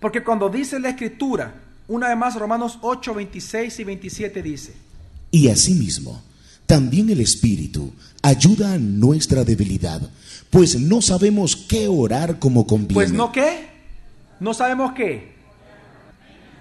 Porque 0.00 0.24
cuando 0.24 0.48
dice 0.48 0.80
la 0.80 0.88
Escritura, 0.88 1.52
una 1.88 2.08
vez 2.08 2.16
más 2.16 2.36
Romanos 2.36 2.78
8, 2.80 3.12
26 3.12 3.80
y 3.80 3.84
27 3.84 4.42
dice, 4.42 4.72
Y 5.30 5.48
asimismo, 5.48 6.22
también 6.64 7.10
el 7.10 7.20
Espíritu 7.20 7.92
ayuda 8.22 8.72
a 8.72 8.78
nuestra 8.78 9.44
debilidad, 9.44 10.00
pues 10.52 10.78
no 10.78 11.00
sabemos 11.00 11.56
qué 11.56 11.88
orar 11.88 12.38
como 12.38 12.66
conviene. 12.66 12.92
Pues 12.92 13.10
no 13.10 13.32
qué, 13.32 13.70
no 14.38 14.52
sabemos 14.52 14.92
qué. 14.92 15.34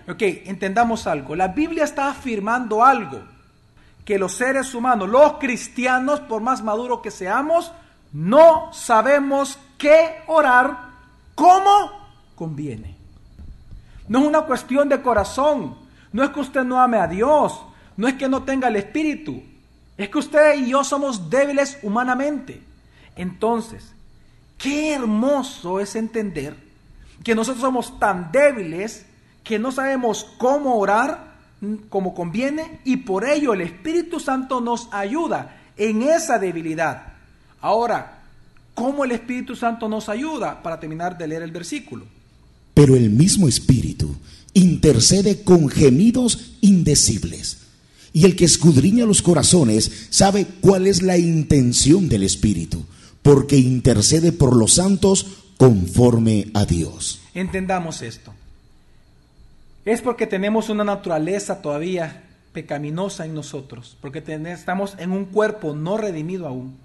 Ok, 0.07 0.21
entendamos 0.45 1.07
algo. 1.07 1.35
La 1.35 1.49
Biblia 1.49 1.83
está 1.83 2.09
afirmando 2.09 2.85
algo 2.85 3.21
que 4.05 4.17
los 4.17 4.31
seres 4.31 4.73
humanos, 4.73 5.09
los 5.09 5.33
cristianos, 5.39 6.21
por 6.21 6.41
más 6.41 6.63
maduros 6.63 7.01
que 7.01 7.11
seamos, 7.11 7.73
no 8.13 8.71
sabemos 8.71 9.59
qué 9.77 10.21
orar 10.27 10.91
como 11.35 11.69
conviene. 12.35 12.95
No 14.07 14.19
es 14.19 14.25
una 14.25 14.43
cuestión 14.43 14.87
de 14.87 15.01
corazón, 15.01 15.75
no 16.13 16.23
es 16.23 16.29
que 16.29 16.39
usted 16.39 16.63
no 16.63 16.79
ame 16.79 16.97
a 16.97 17.07
Dios, 17.07 17.59
no 17.97 18.07
es 18.07 18.13
que 18.13 18.29
no 18.29 18.43
tenga 18.43 18.69
el 18.69 18.77
Espíritu, 18.77 19.43
es 19.97 20.07
que 20.07 20.17
usted 20.17 20.59
y 20.59 20.69
yo 20.69 20.85
somos 20.85 21.29
débiles 21.29 21.77
humanamente. 21.83 22.70
Entonces, 23.21 23.83
qué 24.57 24.93
hermoso 24.93 25.79
es 25.79 25.95
entender 25.95 26.55
que 27.23 27.35
nosotros 27.35 27.61
somos 27.61 27.99
tan 27.99 28.31
débiles 28.31 29.05
que 29.43 29.59
no 29.59 29.71
sabemos 29.71 30.25
cómo 30.39 30.77
orar 30.77 31.35
como 31.89 32.15
conviene 32.15 32.79
y 32.83 32.97
por 32.97 33.23
ello 33.23 33.53
el 33.53 33.61
Espíritu 33.61 34.19
Santo 34.19 34.59
nos 34.59 34.87
ayuda 34.91 35.55
en 35.77 36.01
esa 36.01 36.39
debilidad. 36.39 37.13
Ahora, 37.61 38.23
¿cómo 38.73 39.05
el 39.05 39.11
Espíritu 39.11 39.55
Santo 39.55 39.87
nos 39.87 40.09
ayuda? 40.09 40.63
Para 40.63 40.79
terminar 40.79 41.15
de 41.15 41.27
leer 41.27 41.43
el 41.43 41.51
versículo. 41.51 42.05
Pero 42.73 42.95
el 42.95 43.11
mismo 43.11 43.47
Espíritu 43.47 44.15
intercede 44.55 45.43
con 45.43 45.69
gemidos 45.69 46.55
indecibles. 46.61 47.57
Y 48.13 48.25
el 48.25 48.35
que 48.35 48.45
escudriña 48.45 49.05
los 49.05 49.21
corazones 49.21 50.07
sabe 50.09 50.47
cuál 50.59 50.87
es 50.87 51.03
la 51.03 51.19
intención 51.19 52.09
del 52.09 52.23
Espíritu, 52.23 52.83
porque 53.21 53.57
intercede 53.57 54.31
por 54.31 54.55
los 54.55 54.73
santos 54.73 55.43
conforme 55.57 56.47
a 56.53 56.65
Dios. 56.65 57.21
Entendamos 57.33 58.01
esto. 58.01 58.33
Es 59.85 60.01
porque 60.01 60.27
tenemos 60.27 60.69
una 60.69 60.83
naturaleza 60.83 61.61
todavía 61.61 62.23
pecaminosa 62.53 63.25
en 63.25 63.33
nosotros, 63.33 63.97
porque 64.01 64.23
estamos 64.47 64.95
en 64.97 65.11
un 65.11 65.25
cuerpo 65.25 65.73
no 65.73 65.97
redimido 65.97 66.47
aún. 66.47 66.77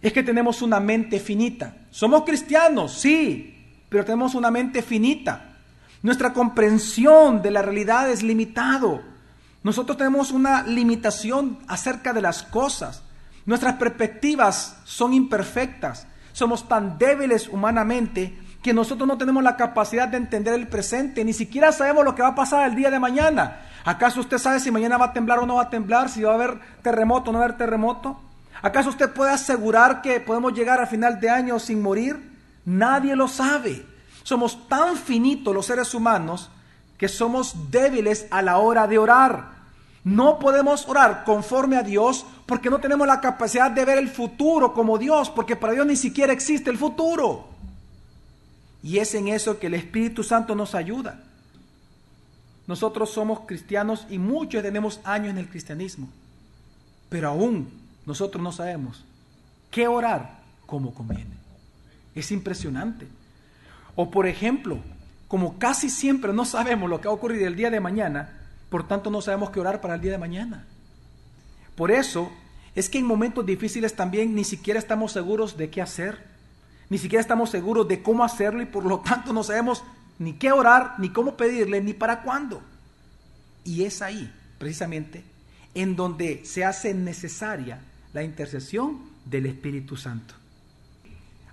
Es 0.00 0.12
que 0.12 0.22
tenemos 0.22 0.62
una 0.62 0.78
mente 0.78 1.18
finita. 1.18 1.76
Somos 1.90 2.22
cristianos, 2.22 2.92
sí, 2.92 3.56
pero 3.88 4.04
tenemos 4.04 4.34
una 4.34 4.50
mente 4.50 4.82
finita. 4.82 5.56
Nuestra 6.02 6.32
comprensión 6.32 7.42
de 7.42 7.50
la 7.50 7.62
realidad 7.62 8.08
es 8.10 8.22
limitado. 8.22 9.00
Nosotros 9.64 9.98
tenemos 9.98 10.30
una 10.30 10.62
limitación 10.62 11.58
acerca 11.66 12.12
de 12.12 12.22
las 12.22 12.44
cosas. 12.44 13.02
Nuestras 13.48 13.76
perspectivas 13.76 14.76
son 14.84 15.14
imperfectas. 15.14 16.06
Somos 16.34 16.68
tan 16.68 16.98
débiles 16.98 17.48
humanamente 17.48 18.38
que 18.62 18.74
nosotros 18.74 19.08
no 19.08 19.16
tenemos 19.16 19.42
la 19.42 19.56
capacidad 19.56 20.06
de 20.06 20.18
entender 20.18 20.52
el 20.52 20.68
presente. 20.68 21.24
Ni 21.24 21.32
siquiera 21.32 21.72
sabemos 21.72 22.04
lo 22.04 22.14
que 22.14 22.20
va 22.20 22.28
a 22.28 22.34
pasar 22.34 22.68
el 22.68 22.76
día 22.76 22.90
de 22.90 23.00
mañana. 23.00 23.62
¿Acaso 23.86 24.20
usted 24.20 24.36
sabe 24.36 24.60
si 24.60 24.70
mañana 24.70 24.98
va 24.98 25.06
a 25.06 25.12
temblar 25.14 25.38
o 25.38 25.46
no 25.46 25.54
va 25.54 25.62
a 25.62 25.70
temblar? 25.70 26.10
Si 26.10 26.22
va 26.22 26.32
a 26.32 26.34
haber 26.34 26.60
terremoto 26.82 27.30
o 27.30 27.32
no 27.32 27.38
va 27.38 27.46
a 27.46 27.48
haber 27.48 27.56
terremoto. 27.56 28.20
¿Acaso 28.60 28.90
usted 28.90 29.14
puede 29.14 29.32
asegurar 29.32 30.02
que 30.02 30.20
podemos 30.20 30.52
llegar 30.52 30.82
a 30.82 30.86
final 30.86 31.18
de 31.18 31.30
año 31.30 31.58
sin 31.58 31.80
morir? 31.80 32.20
Nadie 32.66 33.16
lo 33.16 33.28
sabe. 33.28 33.82
Somos 34.24 34.68
tan 34.68 34.94
finitos 34.94 35.54
los 35.54 35.64
seres 35.64 35.94
humanos 35.94 36.50
que 36.98 37.08
somos 37.08 37.70
débiles 37.70 38.26
a 38.30 38.42
la 38.42 38.58
hora 38.58 38.86
de 38.86 38.98
orar. 38.98 39.57
No 40.08 40.38
podemos 40.38 40.88
orar 40.88 41.22
conforme 41.24 41.76
a 41.76 41.82
Dios 41.82 42.24
porque 42.46 42.70
no 42.70 42.78
tenemos 42.78 43.06
la 43.06 43.20
capacidad 43.20 43.70
de 43.70 43.84
ver 43.84 43.98
el 43.98 44.08
futuro 44.08 44.72
como 44.72 44.96
Dios, 44.96 45.28
porque 45.28 45.54
para 45.54 45.74
Dios 45.74 45.86
ni 45.86 45.96
siquiera 45.96 46.32
existe 46.32 46.70
el 46.70 46.78
futuro. 46.78 47.46
Y 48.82 49.00
es 49.00 49.14
en 49.14 49.28
eso 49.28 49.58
que 49.58 49.66
el 49.66 49.74
Espíritu 49.74 50.22
Santo 50.24 50.54
nos 50.54 50.74
ayuda. 50.74 51.20
Nosotros 52.66 53.10
somos 53.10 53.40
cristianos 53.40 54.06
y 54.08 54.16
muchos 54.18 54.62
tenemos 54.62 54.98
años 55.04 55.28
en 55.28 55.38
el 55.38 55.50
cristianismo, 55.50 56.08
pero 57.10 57.28
aún 57.28 57.68
nosotros 58.06 58.42
no 58.42 58.50
sabemos 58.50 59.04
qué 59.70 59.88
orar 59.88 60.38
como 60.64 60.94
conviene. 60.94 61.36
Es 62.14 62.32
impresionante. 62.32 63.06
O 63.94 64.10
por 64.10 64.26
ejemplo, 64.26 64.78
como 65.28 65.58
casi 65.58 65.90
siempre 65.90 66.32
no 66.32 66.46
sabemos 66.46 66.88
lo 66.88 66.98
que 66.98 67.08
va 67.08 67.12
a 67.12 67.16
ocurrir 67.16 67.42
el 67.42 67.56
día 67.56 67.68
de 67.68 67.80
mañana, 67.80 68.37
por 68.70 68.86
tanto 68.86 69.10
no 69.10 69.20
sabemos 69.20 69.50
qué 69.50 69.60
orar 69.60 69.80
para 69.80 69.94
el 69.94 70.00
día 70.00 70.12
de 70.12 70.18
mañana. 70.18 70.66
Por 71.74 71.90
eso 71.90 72.30
es 72.74 72.88
que 72.88 72.98
en 72.98 73.06
momentos 73.06 73.46
difíciles 73.46 73.94
también 73.94 74.34
ni 74.34 74.44
siquiera 74.44 74.78
estamos 74.78 75.12
seguros 75.12 75.56
de 75.56 75.70
qué 75.70 75.80
hacer, 75.80 76.26
ni 76.90 76.98
siquiera 76.98 77.20
estamos 77.20 77.50
seguros 77.50 77.88
de 77.88 78.02
cómo 78.02 78.24
hacerlo 78.24 78.62
y 78.62 78.66
por 78.66 78.84
lo 78.84 79.00
tanto 79.00 79.32
no 79.32 79.42
sabemos 79.42 79.82
ni 80.18 80.34
qué 80.34 80.52
orar, 80.52 80.94
ni 80.98 81.10
cómo 81.10 81.36
pedirle, 81.36 81.80
ni 81.80 81.92
para 81.92 82.22
cuándo. 82.22 82.62
Y 83.64 83.84
es 83.84 84.02
ahí, 84.02 84.32
precisamente, 84.58 85.24
en 85.74 85.96
donde 85.96 86.44
se 86.44 86.64
hace 86.64 86.94
necesaria 86.94 87.80
la 88.12 88.22
intercesión 88.22 89.00
del 89.24 89.46
Espíritu 89.46 89.96
Santo. 89.96 90.34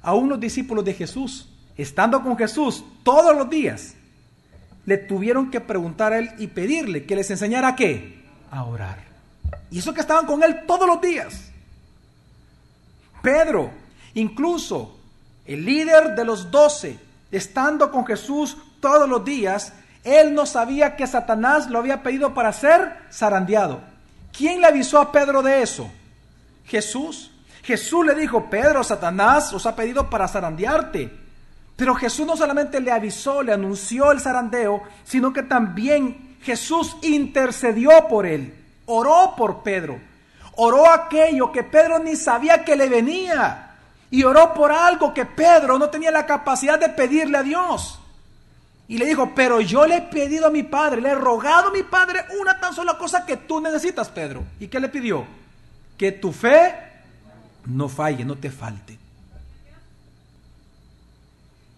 Aún 0.01 0.29
los 0.29 0.39
discípulos 0.39 0.85
de 0.85 0.93
Jesús, 0.93 1.49
estando 1.77 2.21
con 2.23 2.37
Jesús 2.37 2.83
todos 3.03 3.35
los 3.35 3.49
días, 3.49 3.95
le 4.85 4.97
tuvieron 4.97 5.49
que 5.49 5.61
preguntar 5.61 6.13
a 6.13 6.19
él 6.19 6.31
y 6.37 6.47
pedirle 6.47 7.05
que 7.05 7.15
les 7.15 7.29
enseñara 7.31 7.75
qué? 7.75 8.23
A 8.51 8.63
orar. 8.63 8.99
Y 9.71 9.79
eso 9.79 9.93
que 9.93 10.01
estaban 10.01 10.25
con 10.25 10.43
él 10.43 10.65
todos 10.67 10.87
los 10.87 11.01
días. 11.01 11.51
Pedro, 13.21 13.71
incluso 14.13 14.99
el 15.45 15.65
líder 15.65 16.15
de 16.15 16.25
los 16.25 16.51
doce, 16.51 16.99
estando 17.31 17.91
con 17.91 18.05
Jesús 18.05 18.57
todos 18.79 19.09
los 19.09 19.25
días, 19.25 19.73
él 20.03 20.35
no 20.35 20.45
sabía 20.45 20.95
que 20.95 21.07
Satanás 21.07 21.67
lo 21.69 21.79
había 21.79 22.03
pedido 22.03 22.33
para 22.33 22.53
ser 22.53 22.97
zarandeado. 23.11 23.81
¿Quién 24.31 24.61
le 24.61 24.67
avisó 24.67 24.99
a 24.99 25.11
Pedro 25.11 25.41
de 25.41 25.63
eso? 25.63 25.89
Jesús. 26.65 27.31
Jesús 27.63 28.05
le 28.05 28.13
dijo, 28.13 28.47
Pedro, 28.49 28.83
Satanás 28.83 29.51
os 29.53 29.65
ha 29.65 29.75
pedido 29.75 30.09
para 30.09 30.27
zarandearte. 30.27 31.24
Pero 31.75 31.95
Jesús 31.95 32.25
no 32.25 32.37
solamente 32.37 32.79
le 32.79 32.91
avisó, 32.91 33.43
le 33.43 33.51
anunció 33.51 34.11
el 34.11 34.21
zarandeo, 34.21 34.83
sino 35.03 35.33
que 35.33 35.43
también 35.43 36.37
Jesús 36.41 36.95
intercedió 37.01 38.07
por 38.07 38.25
él, 38.25 38.53
oró 38.85 39.33
por 39.35 39.63
Pedro, 39.63 39.99
oró 40.55 40.89
aquello 40.89 41.51
que 41.51 41.63
Pedro 41.63 41.99
ni 41.99 42.15
sabía 42.15 42.63
que 42.63 42.75
le 42.75 42.87
venía 42.87 43.75
y 44.09 44.23
oró 44.23 44.53
por 44.53 44.71
algo 44.71 45.13
que 45.13 45.25
Pedro 45.25 45.77
no 45.77 45.89
tenía 45.89 46.11
la 46.11 46.25
capacidad 46.25 46.79
de 46.79 46.89
pedirle 46.89 47.37
a 47.37 47.43
Dios. 47.43 47.99
Y 48.87 48.97
le 48.99 49.05
dijo, 49.05 49.33
pero 49.35 49.59
yo 49.61 49.87
le 49.87 49.97
he 49.97 50.01
pedido 50.01 50.47
a 50.47 50.51
mi 50.51 50.63
padre, 50.63 51.01
le 51.01 51.09
he 51.09 51.15
rogado 51.15 51.69
a 51.69 51.73
mi 51.73 51.83
padre 51.83 52.23
una 52.39 52.59
tan 52.59 52.73
sola 52.73 52.97
cosa 52.97 53.25
que 53.25 53.35
tú 53.35 53.59
necesitas, 53.59 54.09
Pedro. 54.09 54.43
¿Y 54.59 54.67
qué 54.67 54.79
le 54.79 54.89
pidió? 54.89 55.25
Que 55.97 56.11
tu 56.11 56.31
fe 56.31 56.75
no 57.65 57.89
falle, 57.89 58.23
no 58.23 58.35
te 58.35 58.51
falte. 58.51 58.99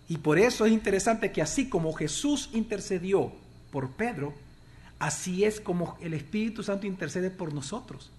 Y 0.09 0.17
por 0.17 0.39
eso 0.39 0.65
es 0.65 0.71
interesante 0.71 1.31
que 1.31 1.41
así 1.41 1.67
como 1.67 1.93
Jesús 1.93 2.49
intercedió 2.53 3.31
por 3.71 3.91
Pedro, 3.91 4.33
así 4.99 5.43
es 5.43 5.59
como 5.59 5.97
el 6.01 6.13
Espíritu 6.13 6.63
Santo 6.63 6.87
intercede 6.87 7.29
por 7.29 7.53
nosotros. 7.53 8.11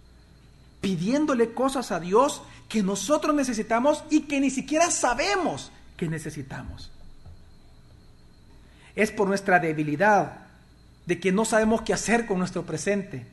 pidiéndole 0.80 1.54
cosas 1.54 1.90
a 1.90 1.98
Dios 1.98 2.40
que 2.68 2.84
nosotros 2.84 3.34
necesitamos 3.34 4.04
y 4.10 4.20
que 4.22 4.38
ni 4.38 4.48
siquiera 4.48 4.92
sabemos 4.92 5.72
que 5.96 6.08
necesitamos. 6.08 6.92
Es 8.94 9.10
por 9.10 9.26
nuestra 9.26 9.58
debilidad 9.58 10.46
de 11.04 11.18
que 11.18 11.32
no 11.32 11.44
sabemos 11.44 11.82
qué 11.82 11.92
hacer 11.92 12.26
con 12.26 12.38
nuestro 12.38 12.64
presente 12.64 13.26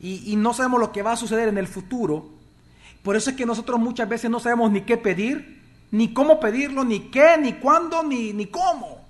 y, 0.00 0.36
no 0.36 0.54
sabemos 0.54 0.80
lo 0.80 0.92
que 0.92 1.02
va 1.02 1.12
a 1.12 1.16
suceder 1.16 1.48
en 1.48 1.58
el 1.58 1.66
futuro. 1.66 2.30
Por 3.02 3.16
eso 3.16 3.30
es 3.30 3.36
que 3.36 3.46
nosotros 3.46 3.80
muchas 3.80 4.08
veces 4.08 4.30
no 4.30 4.40
sabemos 4.40 4.70
ni 4.70 4.82
qué 4.82 4.96
pedir, 4.96 5.62
ni 5.90 6.12
cómo 6.12 6.40
pedirlo, 6.40 6.84
ni 6.84 7.00
qué, 7.10 7.36
ni 7.40 7.54
cuándo, 7.54 8.02
ni, 8.02 8.32
ni 8.32 8.46
cómo. 8.46 9.04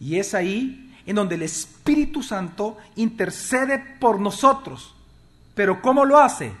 Y 0.00 0.16
es 0.18 0.34
ahí 0.34 0.92
en 1.06 1.16
donde 1.16 1.36
el 1.36 1.42
Espíritu 1.42 2.22
Santo 2.22 2.76
intercede 2.96 3.82
por 4.00 4.20
nosotros. 4.20 4.94
Pero 5.54 5.80
¿cómo 5.80 6.04
lo 6.04 6.18
hace? 6.18 6.52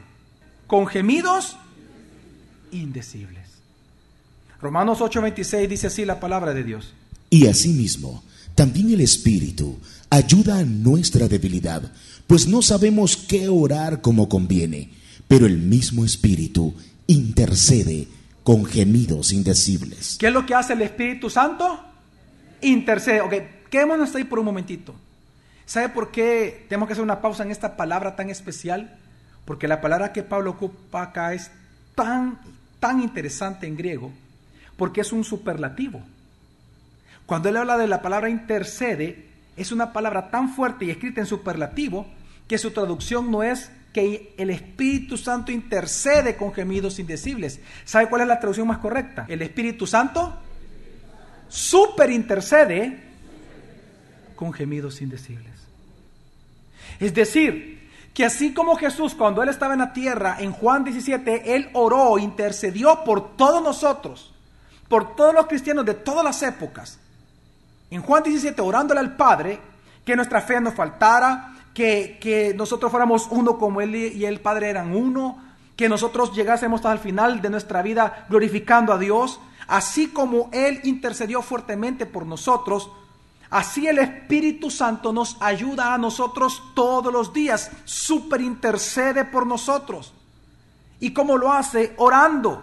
Con 0.66 0.86
gemidos 0.86 1.56
indecibles. 2.72 3.44
Romanos 4.60 5.00
8:26 5.00 5.68
dice 5.68 5.88
así 5.88 6.04
la 6.04 6.20
palabra 6.20 6.54
de 6.54 6.64
Dios. 6.64 6.92
Y 7.28 7.46
asimismo, 7.46 8.22
también 8.54 8.90
el 8.90 9.00
Espíritu 9.00 9.76
ayuda 10.08 10.58
a 10.58 10.64
nuestra 10.64 11.28
debilidad, 11.28 11.92
pues 12.26 12.48
no 12.48 12.62
sabemos 12.62 13.16
qué 13.16 13.48
orar 13.48 14.00
como 14.00 14.28
conviene, 14.28 14.90
pero 15.28 15.46
el 15.46 15.58
mismo 15.58 16.04
Espíritu 16.04 16.74
intercede 17.06 18.08
con 18.46 18.64
gemidos 18.64 19.32
indecibles. 19.32 20.18
¿Qué 20.20 20.28
es 20.28 20.32
lo 20.32 20.46
que 20.46 20.54
hace 20.54 20.74
el 20.74 20.82
Espíritu 20.82 21.28
Santo? 21.28 21.80
Intercede. 22.60 23.20
Ok, 23.20 23.34
quedémonos 23.68 24.14
ahí 24.14 24.22
por 24.22 24.38
un 24.38 24.44
momentito. 24.44 24.94
¿Sabe 25.64 25.88
por 25.88 26.12
qué 26.12 26.64
tenemos 26.68 26.86
que 26.86 26.92
hacer 26.92 27.02
una 27.02 27.20
pausa 27.20 27.42
en 27.42 27.50
esta 27.50 27.76
palabra 27.76 28.14
tan 28.14 28.30
especial? 28.30 29.00
Porque 29.46 29.66
la 29.66 29.80
palabra 29.80 30.12
que 30.12 30.22
Pablo 30.22 30.52
ocupa 30.52 31.02
acá 31.02 31.34
es 31.34 31.50
tan, 31.96 32.38
tan 32.78 33.02
interesante 33.02 33.66
en 33.66 33.76
griego, 33.76 34.12
porque 34.76 35.00
es 35.00 35.10
un 35.10 35.24
superlativo. 35.24 36.00
Cuando 37.26 37.48
él 37.48 37.56
habla 37.56 37.76
de 37.76 37.88
la 37.88 38.00
palabra 38.00 38.30
intercede, 38.30 39.26
es 39.56 39.72
una 39.72 39.92
palabra 39.92 40.30
tan 40.30 40.54
fuerte 40.54 40.84
y 40.84 40.90
escrita 40.90 41.20
en 41.20 41.26
superlativo 41.26 42.06
que 42.46 42.58
su 42.58 42.70
traducción 42.70 43.28
no 43.28 43.42
es 43.42 43.72
que 43.96 44.34
el 44.36 44.50
Espíritu 44.50 45.16
Santo 45.16 45.50
intercede 45.50 46.36
con 46.36 46.52
gemidos 46.52 46.98
indecibles. 46.98 47.60
¿Sabe 47.86 48.10
cuál 48.10 48.20
es 48.20 48.28
la 48.28 48.38
traducción 48.38 48.68
más 48.68 48.76
correcta? 48.76 49.24
El 49.26 49.40
Espíritu 49.40 49.86
Santo 49.86 50.36
super 51.48 52.10
intercede 52.10 53.00
con 54.36 54.52
gemidos 54.52 55.00
indecibles. 55.00 55.54
Es 57.00 57.14
decir, 57.14 57.88
que 58.12 58.26
así 58.26 58.52
como 58.52 58.76
Jesús 58.76 59.14
cuando 59.14 59.42
él 59.42 59.48
estaba 59.48 59.72
en 59.72 59.78
la 59.78 59.94
tierra, 59.94 60.36
en 60.40 60.52
Juan 60.52 60.84
17, 60.84 61.56
él 61.56 61.70
oró, 61.72 62.18
intercedió 62.18 63.02
por 63.02 63.34
todos 63.34 63.62
nosotros, 63.62 64.34
por 64.90 65.16
todos 65.16 65.32
los 65.32 65.46
cristianos 65.46 65.86
de 65.86 65.94
todas 65.94 66.22
las 66.22 66.42
épocas. 66.42 66.98
En 67.90 68.02
Juan 68.02 68.22
17, 68.22 68.60
orándole 68.60 69.00
al 69.00 69.16
Padre, 69.16 69.58
que 70.04 70.14
nuestra 70.14 70.42
fe 70.42 70.60
no 70.60 70.70
faltara, 70.70 71.55
que, 71.76 72.54
nosotros 72.56 72.90
fuéramos 72.90 73.28
uno 73.30 73.58
como 73.58 73.82
Él 73.82 73.94
y 73.94 74.24
el 74.24 74.40
Padre 74.40 74.70
eran 74.70 74.96
uno, 74.96 75.38
que 75.76 75.90
nosotros 75.90 76.34
llegásemos 76.34 76.78
hasta 76.78 76.92
el 76.92 76.98
final 76.98 77.42
de 77.42 77.50
nuestra 77.50 77.82
vida 77.82 78.26
glorificando 78.30 78.94
a 78.94 78.98
Dios, 78.98 79.38
así 79.68 80.08
como 80.08 80.48
Él 80.52 80.80
intercedió 80.84 81.42
fuertemente 81.42 82.06
por 82.06 82.24
nosotros, 82.24 82.90
así 83.50 83.86
el 83.86 83.98
Espíritu 83.98 84.70
Santo 84.70 85.12
nos 85.12 85.36
ayuda 85.40 85.92
a 85.92 85.98
nosotros 85.98 86.62
todos 86.74 87.12
los 87.12 87.34
días, 87.34 87.70
super 87.84 88.40
intercede 88.40 89.26
por 89.26 89.46
nosotros. 89.46 90.14
¿Y 90.98 91.12
cómo 91.12 91.36
lo 91.36 91.52
hace? 91.52 91.92
Orando. 91.98 92.62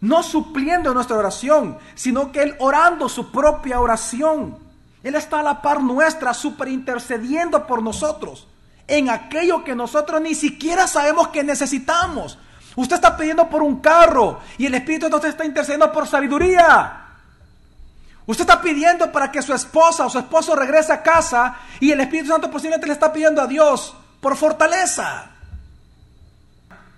No 0.00 0.22
supliendo 0.22 0.94
nuestra 0.94 1.18
oración, 1.18 1.76
sino 1.94 2.32
que 2.32 2.42
Él 2.42 2.56
orando 2.60 3.10
su 3.10 3.30
propia 3.30 3.78
oración. 3.78 4.65
Él 5.06 5.14
está 5.14 5.38
a 5.38 5.42
la 5.44 5.62
par 5.62 5.80
nuestra, 5.80 6.34
super 6.34 6.66
intercediendo 6.66 7.64
por 7.64 7.80
nosotros 7.80 8.48
en 8.88 9.08
aquello 9.08 9.62
que 9.62 9.76
nosotros 9.76 10.20
ni 10.20 10.34
siquiera 10.34 10.88
sabemos 10.88 11.28
que 11.28 11.44
necesitamos. 11.44 12.36
Usted 12.74 12.96
está 12.96 13.16
pidiendo 13.16 13.48
por 13.48 13.62
un 13.62 13.78
carro 13.80 14.40
y 14.58 14.66
el 14.66 14.74
Espíritu 14.74 15.06
entonces 15.06 15.30
está 15.30 15.44
intercediendo 15.44 15.92
por 15.92 16.08
sabiduría. 16.08 17.04
Usted 18.26 18.42
está 18.42 18.60
pidiendo 18.60 19.12
para 19.12 19.30
que 19.30 19.42
su 19.42 19.54
esposa 19.54 20.06
o 20.06 20.10
su 20.10 20.18
esposo 20.18 20.56
regrese 20.56 20.92
a 20.92 21.04
casa 21.04 21.56
y 21.78 21.92
el 21.92 22.00
Espíritu 22.00 22.30
Santo 22.30 22.50
posiblemente 22.50 22.88
le 22.88 22.94
está 22.94 23.12
pidiendo 23.12 23.40
a 23.40 23.46
Dios 23.46 23.94
por 24.20 24.36
fortaleza. 24.36 25.30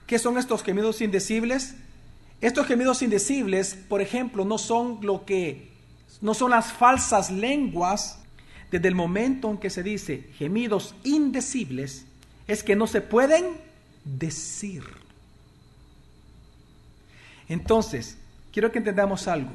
¿Qué 0.06 0.18
son 0.18 0.38
estos 0.38 0.62
gemidos 0.62 1.02
indecibles? 1.02 1.74
Estos 2.40 2.66
gemidos 2.66 3.02
indecibles, 3.02 3.74
por 3.74 4.00
ejemplo, 4.00 4.46
no 4.46 4.56
son 4.56 5.00
lo 5.02 5.26
que 5.26 5.76
no 6.20 6.34
son 6.34 6.50
las 6.50 6.72
falsas 6.72 7.30
lenguas, 7.30 8.18
desde 8.70 8.88
el 8.88 8.94
momento 8.94 9.50
en 9.50 9.58
que 9.58 9.70
se 9.70 9.82
dice 9.82 10.30
gemidos 10.36 10.94
indecibles, 11.04 12.06
es 12.46 12.62
que 12.62 12.76
no 12.76 12.86
se 12.86 13.00
pueden 13.00 13.44
decir. 14.04 14.84
Entonces, 17.48 18.18
quiero 18.52 18.70
que 18.70 18.78
entendamos 18.78 19.26
algo. 19.28 19.50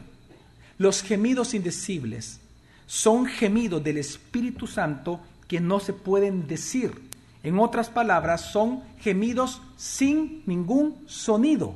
Los 0.77 1.03
gemidos 1.03 1.53
indecibles 1.53 2.39
son 2.87 3.25
gemidos 3.25 3.83
del 3.83 3.97
Espíritu 3.97 4.67
Santo 4.67 5.19
que 5.47 5.59
no 5.59 5.79
se 5.79 5.93
pueden 5.93 6.47
decir. 6.47 7.09
En 7.43 7.59
otras 7.59 7.89
palabras, 7.89 8.41
son 8.51 8.83
gemidos 8.99 9.61
sin 9.75 10.43
ningún 10.45 11.03
sonido. 11.07 11.75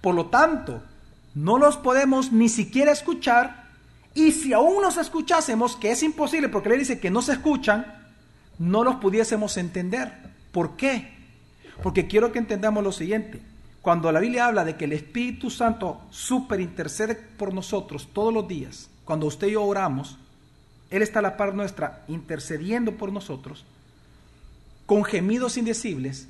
Por 0.00 0.14
lo 0.14 0.26
tanto, 0.26 0.82
no 1.34 1.58
los 1.58 1.76
podemos 1.76 2.32
ni 2.32 2.48
siquiera 2.48 2.92
escuchar 2.92 3.63
y 4.14 4.30
si 4.30 4.52
aún 4.52 4.80
nos 4.80 4.96
escuchásemos, 4.96 5.76
que 5.76 5.90
es 5.90 6.02
imposible 6.02 6.48
porque 6.48 6.68
le 6.68 6.78
dice 6.78 7.00
que 7.00 7.10
no 7.10 7.20
se 7.20 7.32
escuchan, 7.32 7.84
no 8.58 8.84
los 8.84 8.96
pudiésemos 8.96 9.56
entender. 9.56 10.12
¿Por 10.52 10.76
qué? 10.76 11.12
Porque 11.82 12.06
quiero 12.06 12.30
que 12.30 12.38
entendamos 12.38 12.84
lo 12.84 12.92
siguiente. 12.92 13.42
Cuando 13.82 14.12
la 14.12 14.20
Biblia 14.20 14.46
habla 14.46 14.64
de 14.64 14.76
que 14.76 14.84
el 14.84 14.92
Espíritu 14.92 15.50
Santo 15.50 16.00
super 16.10 16.60
intercede 16.60 17.16
por 17.16 17.52
nosotros 17.52 18.08
todos 18.12 18.32
los 18.32 18.46
días, 18.46 18.88
cuando 19.04 19.26
usted 19.26 19.48
y 19.48 19.52
yo 19.52 19.64
oramos, 19.64 20.16
Él 20.90 21.02
está 21.02 21.18
a 21.18 21.22
la 21.22 21.36
par 21.36 21.54
nuestra 21.54 22.04
intercediendo 22.06 22.92
por 22.92 23.12
nosotros, 23.12 23.64
con 24.86 25.02
gemidos 25.02 25.56
indecibles, 25.56 26.28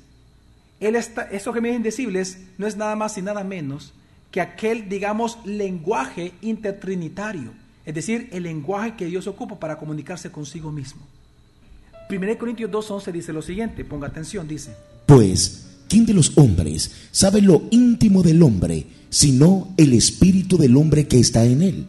Él 0.79 0.95
está, 0.95 1.23
esos 1.23 1.53
gemidos 1.53 1.77
indecibles 1.77 2.39
no 2.57 2.65
es 2.65 2.75
nada 2.75 2.95
más 2.95 3.17
y 3.19 3.21
nada 3.21 3.43
menos 3.43 3.93
que 4.31 4.41
aquel, 4.41 4.89
digamos, 4.89 5.37
lenguaje 5.45 6.33
intertrinitario 6.41 7.53
es 7.85 7.93
decir, 7.93 8.29
el 8.31 8.43
lenguaje 8.43 8.95
que 8.95 9.05
Dios 9.05 9.27
ocupa 9.27 9.59
para 9.59 9.77
comunicarse 9.77 10.31
consigo 10.31 10.71
mismo. 10.71 11.01
1 12.09 12.37
Corintios 12.37 12.71
2.11 12.71 13.11
dice 13.11 13.33
lo 13.33 13.41
siguiente, 13.41 13.85
ponga 13.85 14.07
atención, 14.07 14.47
dice. 14.47 14.75
Pues, 15.05 15.67
¿quién 15.87 16.05
de 16.05 16.13
los 16.13 16.37
hombres 16.37 16.91
sabe 17.11 17.41
lo 17.41 17.63
íntimo 17.71 18.23
del 18.23 18.41
hombre, 18.43 18.85
sino 19.09 19.69
el 19.77 19.93
espíritu 19.93 20.57
del 20.57 20.77
hombre 20.77 21.07
que 21.07 21.19
está 21.19 21.45
en 21.45 21.61
él? 21.61 21.87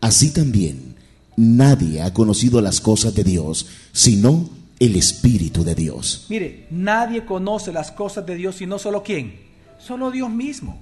Así 0.00 0.32
también, 0.32 0.96
nadie 1.36 2.02
ha 2.02 2.12
conocido 2.12 2.60
las 2.60 2.80
cosas 2.80 3.14
de 3.14 3.24
Dios, 3.24 3.66
sino 3.92 4.50
el 4.78 4.96
espíritu 4.96 5.64
de 5.64 5.74
Dios. 5.74 6.26
Mire, 6.28 6.66
nadie 6.70 7.24
conoce 7.24 7.72
las 7.72 7.90
cosas 7.90 8.26
de 8.26 8.34
Dios, 8.34 8.56
sino 8.56 8.78
solo 8.78 9.02
quién? 9.02 9.34
Solo 9.78 10.10
Dios 10.10 10.30
mismo. 10.30 10.80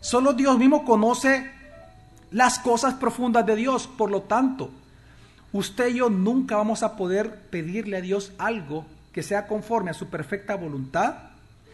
Solo 0.00 0.34
Dios 0.34 0.58
mismo 0.58 0.84
conoce 0.84 1.50
las 2.30 2.58
cosas 2.58 2.94
profundas 2.94 3.46
de 3.46 3.56
Dios. 3.56 3.86
Por 3.86 4.10
lo 4.10 4.22
tanto, 4.22 4.70
usted 5.52 5.88
y 5.88 5.98
yo 5.98 6.10
nunca 6.10 6.56
vamos 6.56 6.82
a 6.82 6.96
poder 6.96 7.48
pedirle 7.50 7.96
a 7.96 8.00
Dios 8.00 8.32
algo 8.38 8.84
que 9.12 9.22
sea 9.22 9.46
conforme 9.46 9.90
a 9.90 9.94
su 9.94 10.08
perfecta 10.08 10.56
voluntad, 10.56 11.14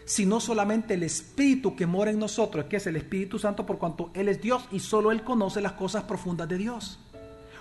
sino 0.04 0.40
solamente 0.40 0.94
el 0.94 1.02
Espíritu 1.02 1.74
que 1.74 1.86
mora 1.86 2.10
en 2.10 2.18
nosotros, 2.18 2.66
que 2.66 2.76
es 2.76 2.86
el 2.86 2.96
Espíritu 2.96 3.38
Santo, 3.38 3.66
por 3.66 3.78
cuanto 3.78 4.10
Él 4.14 4.28
es 4.28 4.40
Dios 4.40 4.64
y 4.70 4.80
solo 4.80 5.10
Él 5.10 5.22
conoce 5.22 5.60
las 5.60 5.72
cosas 5.72 6.04
profundas 6.04 6.48
de 6.48 6.58
Dios. 6.58 6.98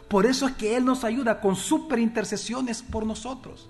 Por 0.07 0.25
eso 0.25 0.45
es 0.47 0.55
que 0.55 0.75
Él 0.75 0.85
nos 0.85 1.03
ayuda 1.03 1.39
con 1.39 1.55
super 1.55 1.97
intercesiones 1.97 2.81
por 2.81 3.05
nosotros, 3.05 3.69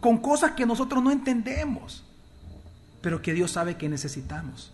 con 0.00 0.18
cosas 0.18 0.52
que 0.52 0.66
nosotros 0.66 1.02
no 1.02 1.10
entendemos, 1.10 2.04
pero 3.00 3.20
que 3.20 3.34
Dios 3.34 3.50
sabe 3.50 3.76
que 3.76 3.88
necesitamos. 3.88 4.72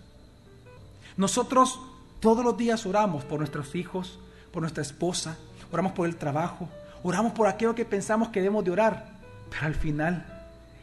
Nosotros 1.16 1.80
todos 2.20 2.44
los 2.44 2.56
días 2.56 2.86
oramos 2.86 3.24
por 3.24 3.38
nuestros 3.38 3.74
hijos, 3.74 4.18
por 4.52 4.62
nuestra 4.62 4.82
esposa, 4.82 5.38
oramos 5.72 5.92
por 5.92 6.06
el 6.06 6.16
trabajo, 6.16 6.68
oramos 7.02 7.32
por 7.32 7.46
aquello 7.46 7.74
que 7.74 7.84
pensamos 7.84 8.28
que 8.28 8.40
debemos 8.40 8.64
de 8.64 8.70
orar. 8.70 9.06
Pero 9.50 9.66
al 9.66 9.74
final, 9.74 10.24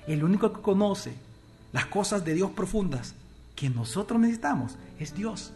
el 0.08 0.24
único 0.24 0.52
que 0.52 0.62
conoce 0.62 1.14
las 1.74 1.86
cosas 1.86 2.26
de 2.26 2.34
Dios 2.34 2.52
profundas 2.52 3.14
que 3.56 3.70
nosotros 3.70 4.20
necesitamos 4.20 4.76
es 5.00 5.14
Dios. 5.14 5.52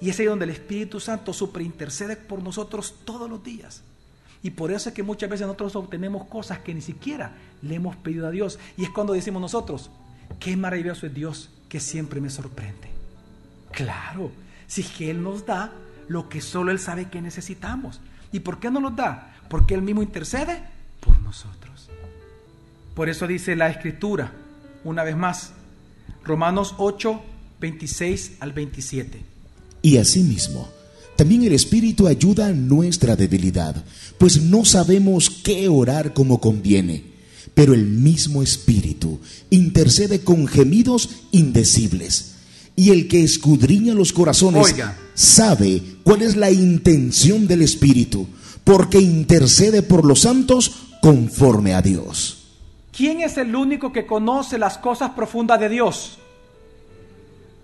Y 0.00 0.10
es 0.10 0.18
ahí 0.18 0.26
donde 0.26 0.46
el 0.46 0.50
Espíritu 0.50 0.98
Santo 0.98 1.32
superintercede 1.32 2.16
por 2.16 2.42
nosotros 2.42 2.94
todos 3.04 3.30
los 3.30 3.44
días. 3.44 3.82
Y 4.42 4.50
por 4.50 4.72
eso 4.72 4.88
es 4.88 4.94
que 4.94 5.04
muchas 5.04 5.30
veces 5.30 5.46
nosotros 5.46 5.76
obtenemos 5.76 6.26
cosas 6.26 6.58
que 6.58 6.74
ni 6.74 6.80
siquiera 6.80 7.32
le 7.62 7.76
hemos 7.76 7.94
pedido 7.96 8.26
a 8.26 8.30
Dios. 8.30 8.58
Y 8.76 8.82
es 8.82 8.90
cuando 8.90 9.12
decimos 9.12 9.40
nosotros, 9.40 9.90
qué 10.40 10.56
maravilloso 10.56 11.06
es 11.06 11.14
Dios 11.14 11.50
que 11.68 11.78
siempre 11.78 12.20
me 12.20 12.30
sorprende. 12.30 12.90
Claro, 13.70 14.32
si 14.72 14.80
es 14.80 14.86
que 14.88 15.10
Él 15.10 15.22
nos 15.22 15.44
da 15.44 15.70
lo 16.08 16.30
que 16.30 16.40
solo 16.40 16.72
Él 16.72 16.78
sabe 16.78 17.10
que 17.10 17.20
necesitamos. 17.20 18.00
¿Y 18.32 18.40
por 18.40 18.58
qué 18.58 18.70
no 18.70 18.80
nos 18.80 18.96
da? 18.96 19.36
Porque 19.50 19.74
Él 19.74 19.82
mismo 19.82 20.02
intercede 20.02 20.62
por 21.00 21.20
nosotros. 21.20 21.90
Por 22.94 23.10
eso 23.10 23.26
dice 23.26 23.54
la 23.54 23.68
Escritura, 23.68 24.32
una 24.82 25.04
vez 25.04 25.14
más, 25.14 25.50
Romanos 26.24 26.74
8, 26.78 27.20
26 27.60 28.38
al 28.40 28.52
27. 28.52 29.22
Y 29.82 29.98
asimismo, 29.98 30.70
también 31.16 31.42
el 31.42 31.52
Espíritu 31.52 32.06
ayuda 32.06 32.46
a 32.46 32.52
nuestra 32.52 33.14
debilidad, 33.14 33.84
pues 34.16 34.40
no 34.40 34.64
sabemos 34.64 35.28
qué 35.28 35.68
orar 35.68 36.14
como 36.14 36.40
conviene, 36.40 37.04
pero 37.52 37.74
el 37.74 37.84
mismo 37.84 38.42
Espíritu 38.42 39.20
intercede 39.50 40.24
con 40.24 40.46
gemidos 40.46 41.10
indecibles. 41.30 42.31
Y 42.74 42.90
el 42.90 43.08
que 43.08 43.22
escudriña 43.22 43.94
los 43.94 44.12
corazones 44.12 44.64
Oiga. 44.64 44.96
sabe 45.14 45.82
cuál 46.02 46.22
es 46.22 46.36
la 46.36 46.50
intención 46.50 47.46
del 47.46 47.62
Espíritu, 47.62 48.26
porque 48.64 48.98
intercede 48.98 49.82
por 49.82 50.04
los 50.04 50.20
santos 50.20 50.88
conforme 51.02 51.74
a 51.74 51.82
Dios. 51.82 52.38
¿Quién 52.96 53.20
es 53.20 53.36
el 53.38 53.54
único 53.56 53.92
que 53.92 54.06
conoce 54.06 54.58
las 54.58 54.78
cosas 54.78 55.10
profundas 55.10 55.58
de 55.60 55.68
Dios? 55.68 56.18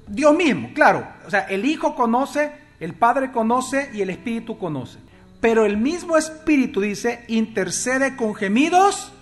Dios 0.07 0.35
mismo, 0.35 0.71
claro. 0.75 1.07
O 1.27 1.31
sea, 1.31 1.41
el 1.41 1.65
Hijo 1.65 1.95
conoce, 1.95 2.51
el 2.81 2.95
Padre 2.95 3.31
conoce 3.31 3.91
y 3.93 4.01
el 4.01 4.11
Espíritu 4.11 4.59
conoce. 4.59 4.99
Pero 5.41 5.65
el 5.67 5.77
mismo 5.77 6.17
Espíritu 6.17 6.81
dice, 6.81 7.25
intercede 7.29 8.17
con 8.17 8.35
gemidos. 8.35 9.13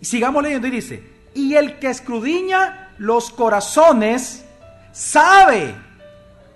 Y 0.00 0.04
sigamos 0.04 0.42
leyendo 0.42 0.66
y 0.66 0.70
dice, 0.70 1.02
y 1.34 1.54
el 1.54 1.78
que 1.78 1.88
escudriña 1.88 2.90
los 2.98 3.30
corazones 3.30 4.44
sabe 4.92 5.74